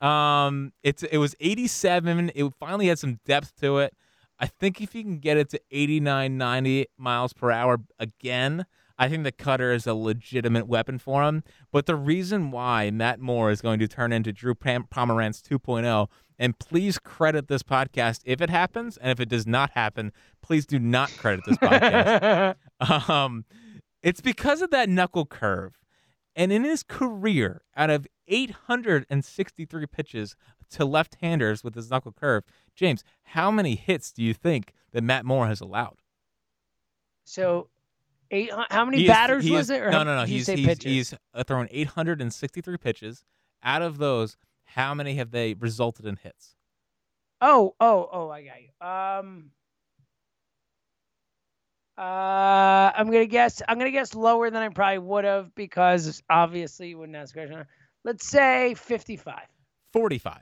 [0.00, 2.30] um, it's it was 87.
[2.34, 3.94] It finally had some depth to it.
[4.38, 8.66] I think if you can get it to 89, 90 miles per hour again,
[8.98, 11.42] I think the cutter is a legitimate weapon for him.
[11.72, 16.08] But the reason why Matt Moore is going to turn into Drew Pom- Pomeranz 2.0,
[16.38, 20.66] and please credit this podcast if it happens, and if it does not happen, please
[20.66, 22.56] do not credit this podcast.
[23.08, 23.44] Um,
[24.02, 25.78] it's because of that knuckle curve.
[26.36, 30.36] And in his career, out of 863 pitches
[30.70, 35.24] to left-handers with his knuckle curve, James, how many hits do you think that Matt
[35.24, 36.02] Moore has allowed?
[37.24, 37.68] so,
[38.34, 38.50] eight.
[38.70, 39.90] How many He batters he was is- it?
[39.90, 40.24] No, no, no.
[40.24, 41.14] He's he's, he's
[41.46, 43.24] thrown 863 pitches.
[43.62, 46.54] Out of those, how many have they resulted in hits?
[47.40, 48.28] Oh, oh, oh!
[48.30, 48.86] I got you.
[48.86, 49.50] Um,
[51.96, 53.62] uh, I'm gonna guess.
[53.68, 57.38] I'm gonna guess lower than I probably would have because obviously you wouldn't ask a
[57.40, 57.64] question.
[58.04, 59.40] Let's say 55.
[59.92, 60.40] 45.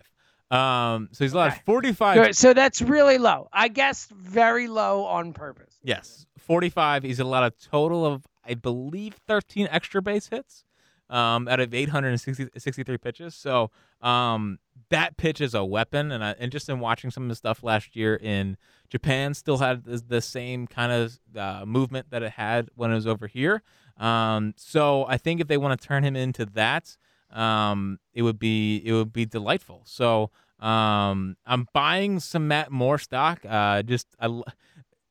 [0.51, 1.61] Um, so he's allowed Okay.
[1.64, 2.36] 45 Good.
[2.36, 3.49] So that's really low.
[3.53, 5.78] I guessed very low on purpose.
[5.82, 7.03] Yes, 45.
[7.03, 10.64] He's allowed a total of, I believe, 13 extra base hits
[11.12, 13.34] um, out of 863 pitches.
[13.34, 13.70] So
[14.01, 16.11] um, that pitch is a weapon.
[16.11, 18.57] And, I, and just in watching some of the stuff last year in
[18.88, 23.07] Japan, still had the, same kind of uh, movement that it had when it was
[23.07, 23.62] over here.
[23.99, 26.97] Um, so I think if they want to turn him into that,
[27.30, 29.82] um, it would be it would be delightful.
[29.84, 30.30] So
[30.61, 33.40] um, I'm buying some Matt Moore stock.
[33.47, 34.43] Uh, just I,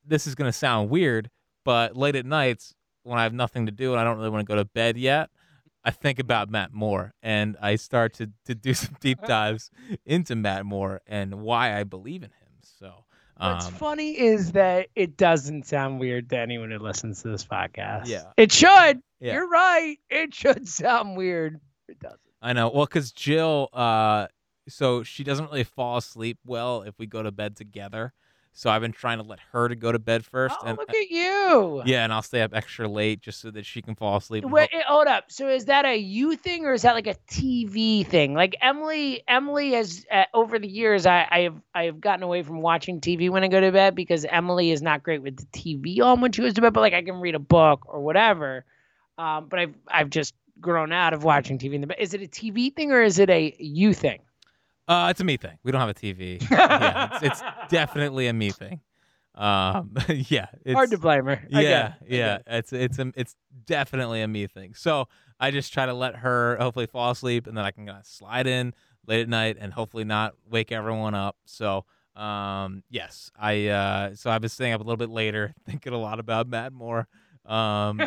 [0.05, 1.29] this is gonna sound weird,
[1.65, 2.73] but late at nights
[3.03, 4.97] when I have nothing to do and I don't really want to go to bed
[4.97, 5.29] yet,
[5.83, 9.71] I think about Matt Moore and I start to to do some deep dives
[10.05, 12.49] into Matt Moore and why I believe in him.
[12.61, 13.05] So.
[13.37, 17.43] What's Um, funny is that it doesn't sound weird to anyone who listens to this
[17.43, 18.05] podcast.
[18.05, 18.25] Yeah.
[18.37, 19.01] It should.
[19.19, 19.33] Yeah.
[19.33, 19.97] You're right.
[20.11, 21.59] It should sound weird.
[21.87, 22.19] It doesn't.
[22.43, 22.69] I know.
[22.69, 24.27] Well, because Jill, uh,
[24.69, 28.13] so she doesn't really fall asleep well if we go to bed together.
[28.53, 30.89] So I've been trying to let her to go to bed first, Oh, and look
[30.89, 31.81] at you.
[31.85, 34.43] yeah, and I'll stay up extra late just so that she can fall asleep.
[34.43, 35.31] Wait, ho- eh, hold up.
[35.31, 38.33] So is that a you thing or is that like a TV thing?
[38.33, 42.43] Like Emily, Emily has uh, over the years, I, I have I have gotten away
[42.43, 45.45] from watching TV when I go to bed because Emily is not great with the
[45.57, 46.73] TV on when she goes to bed.
[46.73, 48.65] But like I can read a book or whatever.
[49.17, 51.97] Um, but I've I've just grown out of watching TV in the bed.
[51.99, 54.19] Is it a TV thing or is it a you thing?
[54.91, 55.57] Uh, it's a me thing.
[55.63, 56.45] We don't have a TV.
[56.51, 58.81] yeah, it's, it's definitely a me thing.
[59.35, 61.41] Um, yeah, it's Hard to blame her.
[61.53, 62.09] I yeah, it.
[62.09, 62.35] Yeah.
[62.35, 62.43] it.
[62.47, 63.35] It's it's a, it's
[63.65, 64.73] definitely a me thing.
[64.73, 65.07] So
[65.39, 68.05] I just try to let her hopefully fall asleep, and then I can kind of
[68.05, 68.73] slide in
[69.07, 71.37] late at night and hopefully not wake everyone up.
[71.45, 71.85] So
[72.17, 75.97] um, yes, I uh, so I've been staying up a little bit later, thinking a
[75.97, 77.07] lot about Matt Moore,
[77.45, 78.01] um,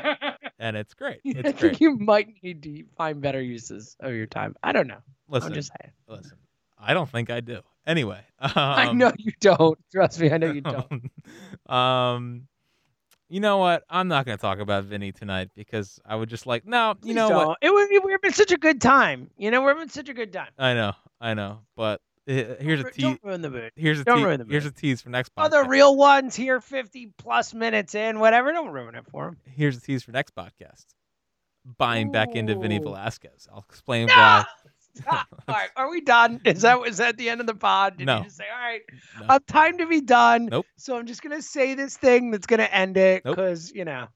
[0.59, 1.21] and it's great.
[1.27, 1.81] I think great.
[1.81, 4.55] you might need to find better uses of your time.
[4.63, 5.01] I don't know.
[5.31, 5.93] Listen, I'm just saying.
[6.07, 6.37] listen.
[6.85, 7.61] I don't think I do.
[7.87, 9.79] Anyway, I um, know you don't.
[9.93, 11.11] Trust me, I know you don't.
[11.75, 12.47] um,
[13.29, 13.85] you know what?
[13.91, 16.91] I'm not going to talk about Vinny tonight because I would just like no.
[16.91, 17.45] You Please know what?
[17.45, 17.59] don't.
[17.63, 18.05] It would.
[18.05, 19.31] We're having such a good time.
[19.37, 20.51] You know, we're having such a good time.
[20.59, 21.61] I know, I know.
[21.77, 23.03] But here's a tease.
[23.03, 23.73] Don't ruin the mood.
[23.77, 25.69] Here's a don't te- ruin the here's a tease for next Other podcast.
[25.69, 28.53] real ones here, 50 plus minutes in, whatever.
[28.53, 29.37] Don't ruin it for them.
[29.55, 30.85] here's a tease for next podcast.
[31.79, 33.49] Buying back into Vinny Velasquez.
[33.53, 34.15] I'll explain No!
[34.15, 34.45] why.
[34.95, 35.27] Stop.
[35.49, 36.41] All right, are we done?
[36.45, 37.99] Is that was that the end of the pod?
[37.99, 38.19] Did No.
[38.19, 38.81] you just say, all right,
[39.21, 39.27] No.
[39.29, 40.47] uh, time to be done?
[40.47, 40.67] Nope.
[40.77, 43.37] So I'm just gonna say this thing that's gonna end it Nope.
[43.37, 44.07] because you know.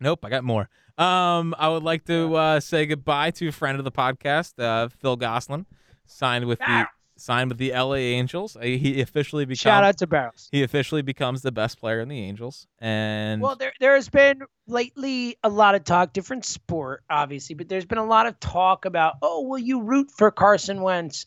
[0.00, 0.68] Nope, I got more.
[0.96, 4.88] Um, I would like to uh, say goodbye to a friend of the podcast, uh,
[5.00, 5.66] Phil Gosselin,
[6.06, 6.88] signed with the Ah.
[7.20, 8.56] Signed with the LA Angels.
[8.56, 10.48] Uh, He officially becomes Shout out to Barrows.
[10.50, 12.66] he officially becomes the best player in the Angels.
[12.78, 17.68] And Well, there there has been lately a lot of talk, different sport, obviously, but
[17.68, 21.26] there's been a lot of talk about, oh, will you root for Carson Wentz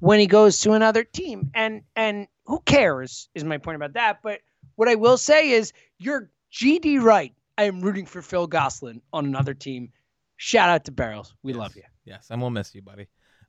[0.00, 1.50] when he goes to another team?
[1.54, 4.20] And and who cares is my point about that.
[4.22, 4.40] But
[4.76, 7.32] what I will say is you're GD right.
[7.56, 9.92] I am rooting for Phil Gosselin on another team.
[10.36, 11.34] Shout out to Barrels.
[11.42, 11.82] We love you.
[12.04, 13.06] Yes, and we'll miss you, buddy.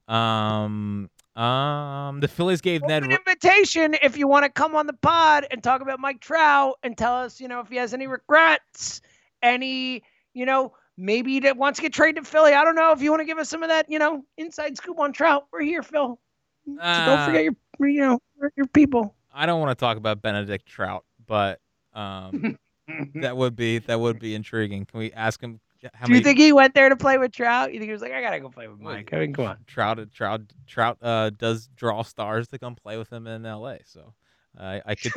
[0.07, 3.03] Um, um, the Phillies gave Ned.
[3.03, 6.77] Open invitation if you want to come on the pod and talk about Mike Trout
[6.83, 9.01] and tell us, you know, if he has any regrets,
[9.41, 10.03] any,
[10.33, 12.53] you know, maybe he wants to get traded to Philly.
[12.53, 14.75] I don't know if you want to give us some of that, you know, inside
[14.75, 15.47] scoop on Trout.
[15.51, 16.19] We're here, Phil.
[16.65, 18.19] So Uh, don't forget your, you know,
[18.55, 19.15] your people.
[19.33, 21.59] I don't want to talk about Benedict Trout, but
[21.93, 22.57] um,
[23.15, 24.85] that would be that would be intriguing.
[24.85, 25.59] Can we ask him
[25.93, 27.73] how Do you many think he went there to play with Trout?
[27.73, 29.09] You think he was like, I gotta go play with Mike?
[29.13, 29.57] I mean, come on.
[29.67, 33.79] Trout Trout Trout uh, does draw stars to come play with him in L.A.
[33.85, 34.13] So
[34.59, 35.13] I I could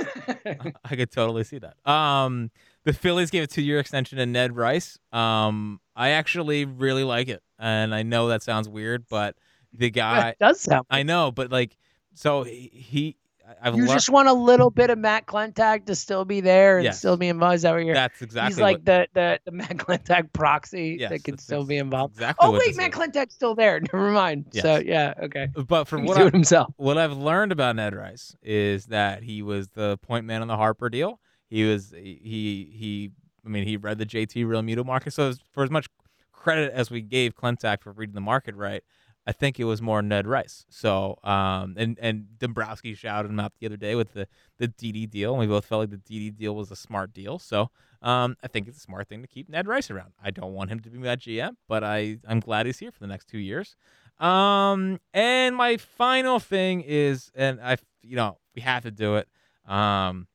[0.85, 1.77] I could totally see that.
[1.91, 2.51] Um,
[2.85, 4.99] the Phillies gave a two-year extension to Ned Rice.
[5.13, 9.37] Um, I actually really like it, and I know that sounds weird, but
[9.73, 10.87] the guy it does sound.
[10.91, 11.77] I know, but like,
[12.15, 13.17] so he,
[13.61, 16.85] I've You just want a little bit of Matt Klentak to still be there and
[16.85, 16.99] Yes.
[16.99, 17.57] still be involved.
[17.57, 17.95] Is that what you're?
[17.95, 21.65] that's exactly He's like what, the, the the Matt Klentak proxy Yes, that can still
[21.65, 22.15] be involved.
[22.15, 22.95] exactly Oh wait, Matt is.
[22.99, 23.81] Klentak's still there.
[23.93, 24.47] Never mind.
[24.55, 25.49] So yeah, okay.
[25.67, 26.73] But from what I, himself.
[26.77, 30.57] what I've learned about Ned Rice is that he was the point man on the
[30.57, 31.21] Harper deal.
[31.49, 33.11] He was he he.
[33.45, 35.13] I mean, he read the JT Realmuto market.
[35.13, 35.87] So for as much
[36.33, 38.83] credit as we gave Klentak for reading the market right,
[39.27, 40.67] I think it was more Ned Rice.
[40.69, 45.11] So um and and Dombrowski shouted him out the other day with the the DD
[45.11, 47.39] deal, and we both felt like the DD deal was a smart deal.
[47.39, 47.71] So
[48.03, 50.13] um I think it's a smart thing to keep Ned Rice around.
[50.23, 53.01] I don't want him to be my GM, but I I'm glad he's here for
[53.01, 53.77] the next two years.
[54.19, 59.29] Um, and my final thing is, and I, you know, we have to do it.
[59.67, 60.29] Um,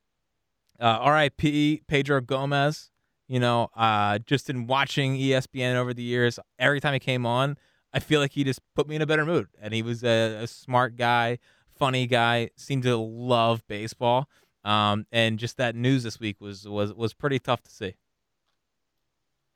[0.80, 1.82] uh, R.I.P.
[1.86, 2.90] Pedro Gomez.
[3.28, 7.56] You know, uh, just in watching ESPN over the years, every time he came on,
[7.92, 9.48] I feel like he just put me in a better mood.
[9.60, 11.38] And he was a, a smart guy,
[11.74, 14.28] funny guy, seemed to love baseball.
[14.64, 17.94] Um, and just that news this week was was was pretty tough to see.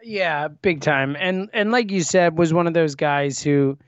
[0.03, 1.17] Yeah, big time.
[1.19, 3.79] And and like you said, was one of those guys who,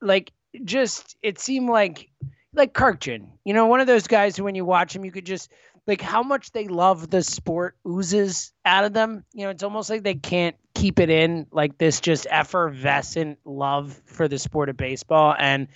[0.00, 0.32] like,
[0.64, 2.10] just it seemed like
[2.52, 3.28] like Kirkchin.
[3.44, 5.50] You know, one of those guys who, when you watch him, you could just
[5.86, 9.24] like how much they love the sport oozes out of them.
[9.32, 11.46] You know, it's almost like they can't keep it in.
[11.50, 15.34] Like this just effervescent love for the sport of baseball.
[15.38, 15.68] And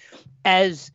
[0.45, 0.93] as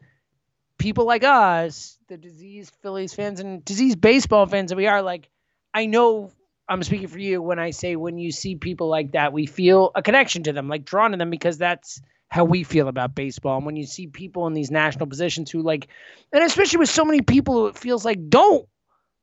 [0.77, 5.29] people like us, the disease Phillies fans and disease baseball fans that we are, like,
[5.73, 6.31] I know
[6.67, 9.91] I'm speaking for you when I say when you see people like that, we feel
[9.95, 13.57] a connection to them, like drawn to them, because that's how we feel about baseball.
[13.57, 15.87] And when you see people in these national positions who like,
[16.31, 18.67] and especially with so many people who it feels like don't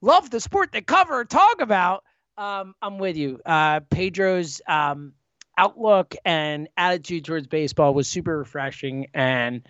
[0.00, 2.04] love the sport they cover talk about,
[2.38, 3.40] um, I'm with you.
[3.44, 5.14] Uh, Pedro's um,
[5.56, 9.66] outlook and attitude towards baseball was super refreshing, and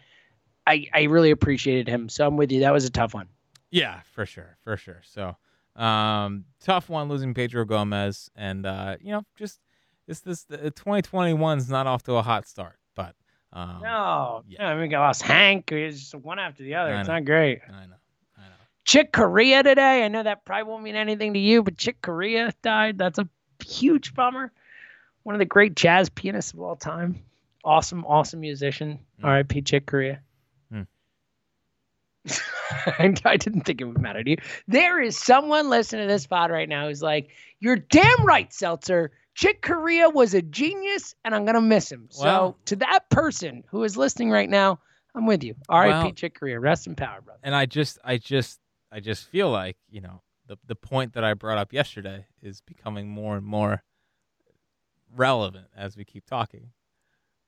[0.66, 2.08] I I really appreciated him.
[2.08, 2.60] So I'm with you.
[2.60, 3.28] That was a tough one.
[3.70, 5.02] Yeah, for sure, for sure.
[5.04, 5.36] So,
[5.80, 9.60] um, tough one losing Pedro Gomez, and uh, you know, just
[10.06, 13.14] this this the 2021's not off to a hot start, but
[13.52, 14.66] um, No, yeah.
[14.68, 15.70] I mean, we lost Hank.
[15.72, 16.94] It's just one after the other.
[16.94, 17.14] I It's know.
[17.14, 17.60] not great.
[17.68, 17.94] I know.
[18.86, 20.04] Chick Corea today.
[20.04, 22.96] I know that probably won't mean anything to you, but Chick Corea died.
[22.98, 23.28] That's a
[23.64, 24.52] huge bummer.
[25.24, 27.20] One of the great jazz pianists of all time.
[27.64, 29.00] Awesome, awesome musician.
[29.20, 29.24] Mm.
[29.24, 29.62] R.I.P.
[29.62, 30.20] Chick Corea.
[30.72, 30.86] Mm.
[33.26, 34.36] I didn't think it would matter to you.
[34.68, 39.10] There is someone listening to this pod right now who's like, "You're damn right, Seltzer.
[39.34, 43.64] Chick Corea was a genius, and I'm gonna miss him." So Well- to that person
[43.68, 44.78] who is listening right now,
[45.16, 45.56] I'm with you.
[45.68, 45.90] R.I.P.
[45.90, 46.60] Well- Chick Corea.
[46.60, 47.40] Rest in power, brother.
[47.42, 48.60] And I just, I just,
[48.96, 52.62] I just feel like you know the the point that I brought up yesterday is
[52.62, 53.82] becoming more and more
[55.14, 56.70] relevant as we keep talking.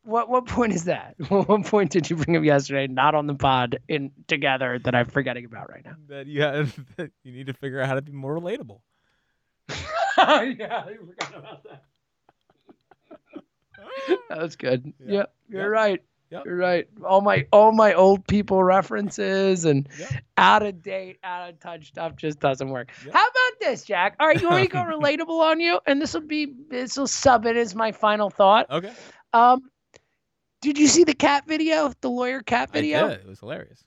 [0.04, 1.14] What what point is that?
[1.30, 2.86] What point did you bring up yesterday?
[2.86, 5.94] Not on the pod in together that I'm forgetting about right now.
[6.08, 8.80] That you have, that you need to figure out how to be more relatable.
[9.70, 9.74] yeah,
[10.18, 11.84] I forgot about that.
[14.28, 14.92] That was good.
[14.98, 15.12] Yeah.
[15.14, 15.70] Yeah, you're Yep.
[15.70, 16.02] right.
[16.30, 16.42] Yep.
[16.44, 16.86] You're right.
[17.04, 20.10] All my all my old people references and Yep.
[20.36, 22.90] out of date, out of touch stuff just doesn't work.
[23.04, 23.14] Yep.
[23.14, 24.16] How about this, Jack?
[24.20, 25.80] All right, you want me to go relatable on you?
[25.86, 28.70] And this will be this will sub it as my final thought.
[28.70, 28.92] Okay.
[29.32, 29.70] Um,
[30.60, 31.92] did you see the cat video?
[32.00, 33.06] The lawyer cat video?
[33.06, 33.20] I did.
[33.20, 33.82] It was hilarious.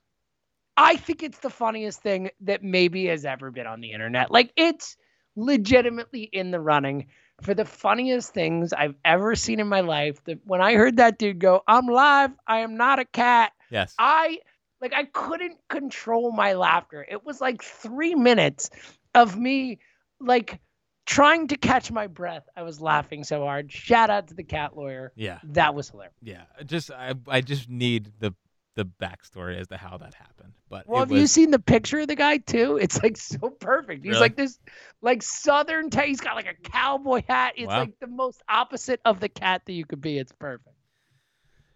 [0.76, 4.30] I think it's the funniest thing that maybe has ever been on the internet.
[4.30, 4.96] Like it's
[5.36, 7.06] legitimately in the running
[7.40, 10.22] for the funniest things I've ever seen in my life.
[10.24, 12.32] That when I heard that dude go, "I'm live.
[12.46, 13.94] I am not a cat." Yes.
[13.98, 14.38] I
[14.80, 17.06] like I couldn't control my laughter.
[17.08, 18.70] It was like 3 minutes
[19.14, 19.78] of me
[20.20, 20.60] like
[21.06, 22.44] trying to catch my breath.
[22.56, 23.72] I was laughing so hard.
[23.72, 25.12] Shout out to the cat lawyer.
[25.16, 25.38] yeah.
[25.44, 26.14] That was hilarious.
[26.22, 26.42] Yeah.
[26.64, 28.34] Just I, I just need the
[28.74, 30.52] the backstory as to how that happened.
[30.70, 32.78] But Well, have you seen the picture of the guy too?
[32.82, 34.02] It's like so perfect.
[34.04, 34.20] He's Really?
[34.20, 34.58] like this,
[35.02, 35.90] like southern.
[35.90, 37.54] ta- he's got like a cowboy hat.
[37.56, 37.80] It's Wow.
[37.80, 40.18] like the most opposite of the cat that you could be.
[40.18, 40.74] It's perfect.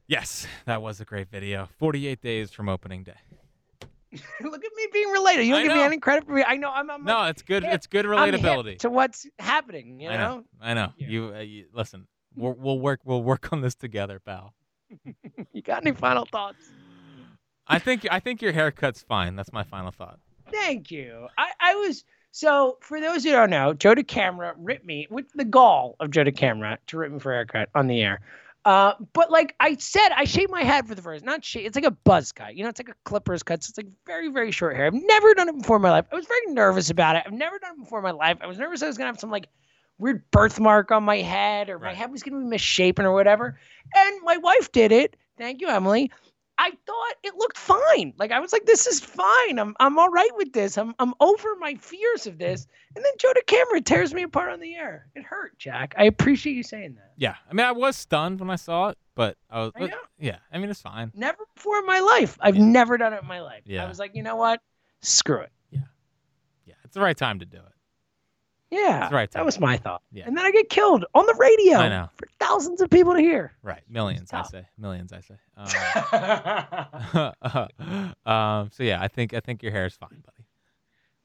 [0.09, 1.69] Yes, that was a great video.
[1.79, 3.17] 48 days from opening day.
[4.41, 5.45] Look at me being related.
[5.47, 6.45] You don't I give me any credit for me.
[6.47, 6.89] I know I'm.
[6.91, 7.65] I'm No, like, it's good.
[7.65, 7.75] hip.
[7.75, 8.79] It's good relatability.
[8.79, 10.01] to what's happening.
[10.01, 10.45] You I know.
[10.61, 10.93] I know.
[10.97, 11.09] Yeah.
[11.09, 12.07] You, uh, you listen.
[12.37, 13.01] We'll work.
[13.05, 14.55] We'll work on this together, pal.
[15.53, 16.63] You got any final thoughts?
[17.69, 18.07] I think.
[18.11, 19.37] I think your haircut's fine.
[19.37, 20.19] That's my final thought.
[20.51, 21.29] Thank you.
[21.37, 25.45] I, I was so for those who don't know, Joe DeCamara ripped me with the
[25.45, 28.21] gall of Joe DeCamara to rip me for a haircut on the air.
[28.67, 31.67] Uh, but like I said, I shaved my head for the first, not shave.
[31.67, 32.57] It's like a buzz cut.
[32.57, 33.63] You know, it's like a clippers cut.
[33.63, 34.87] So it's like very, very short hair.
[34.87, 36.07] I've never done it before in my life.
[36.11, 37.23] I was very nervous about it.
[37.25, 38.39] I've never done it before in my life.
[38.41, 39.47] I was nervous I was gonna have some like
[39.99, 43.59] weird birthmark on my head or my head was gonna be misshapen or whatever.
[43.95, 45.17] And my wife did it.
[45.39, 46.11] Thank you, Emily.
[46.59, 48.15] I thought it looked fine.
[48.19, 49.59] Like I was like, this is fine.
[49.59, 50.79] I'm I'm all right with this.
[50.79, 52.67] I'm I'm over my fears of this.
[52.95, 55.07] And then Joe DeCamara tears me apart on the air.
[55.15, 55.95] It hurt, Jack.
[55.99, 57.13] I appreciate you saying that.
[57.19, 57.35] Yeah.
[57.51, 59.73] I mean, I was stunned when I saw it, but I was.
[59.77, 60.39] I yeah.
[60.51, 61.13] I mean, it's fine.
[61.15, 62.39] Never before in my life.
[62.41, 62.65] I've Yeah.
[62.65, 63.63] never done it in my life.
[63.67, 63.85] Yeah.
[63.85, 64.63] I was like, you know what?
[65.03, 65.53] Screw it.
[65.71, 65.81] Yeah.
[66.65, 66.75] Yeah.
[66.85, 67.73] It's the right time to do it.
[68.71, 69.09] Yeah.
[69.13, 70.03] Right That was my thought.
[70.13, 70.25] Yeah.
[70.27, 72.09] And then I get killed on the radio I know.
[72.17, 73.53] for thousands of people to hear.
[73.63, 73.83] Right.
[73.89, 74.33] Millions.
[74.33, 74.67] I say.
[74.77, 75.13] Millions.
[75.13, 75.37] I say.
[77.43, 78.71] Um, um.
[78.73, 80.47] So yeah, I think I think your hair is fine, buddy.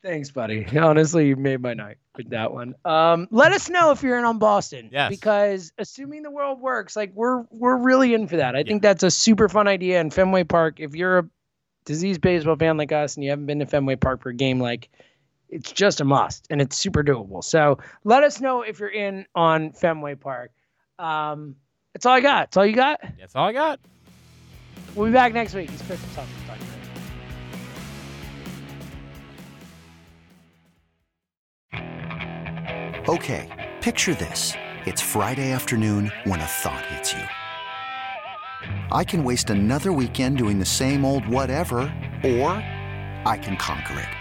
[0.04, 0.66] Thanks, buddy.
[0.78, 2.74] Honestly, you made my night with that one.
[2.86, 4.90] Um, let us know if you're in on Boston.
[4.92, 5.10] Yes.
[5.10, 8.56] Because assuming the world works, like we're we're really in for that.
[8.56, 10.80] I think that's a super fun idea in Fenway Park.
[10.80, 11.30] If you're a
[11.86, 14.60] disease baseball fan like us and you haven't been to Fenway Park for a game,
[14.60, 14.90] like
[15.52, 17.44] it's just a must and it's super doable.
[17.44, 20.52] So let us know if you're in on Fenway Park.
[20.98, 21.56] Um,
[21.94, 22.48] that's all I got.
[22.48, 23.00] That's all you got.
[23.20, 23.80] That's all I got.
[24.96, 25.70] We'll be back next week.
[25.72, 26.58] It's Chris from Talk Talk
[33.08, 34.54] Okay, picture this.
[34.86, 37.24] It's Friday afternoon when a thought hits you.
[38.92, 41.80] I can waste another weekend doing the same old whatever,
[42.24, 42.52] or
[43.26, 44.21] I can conquer it.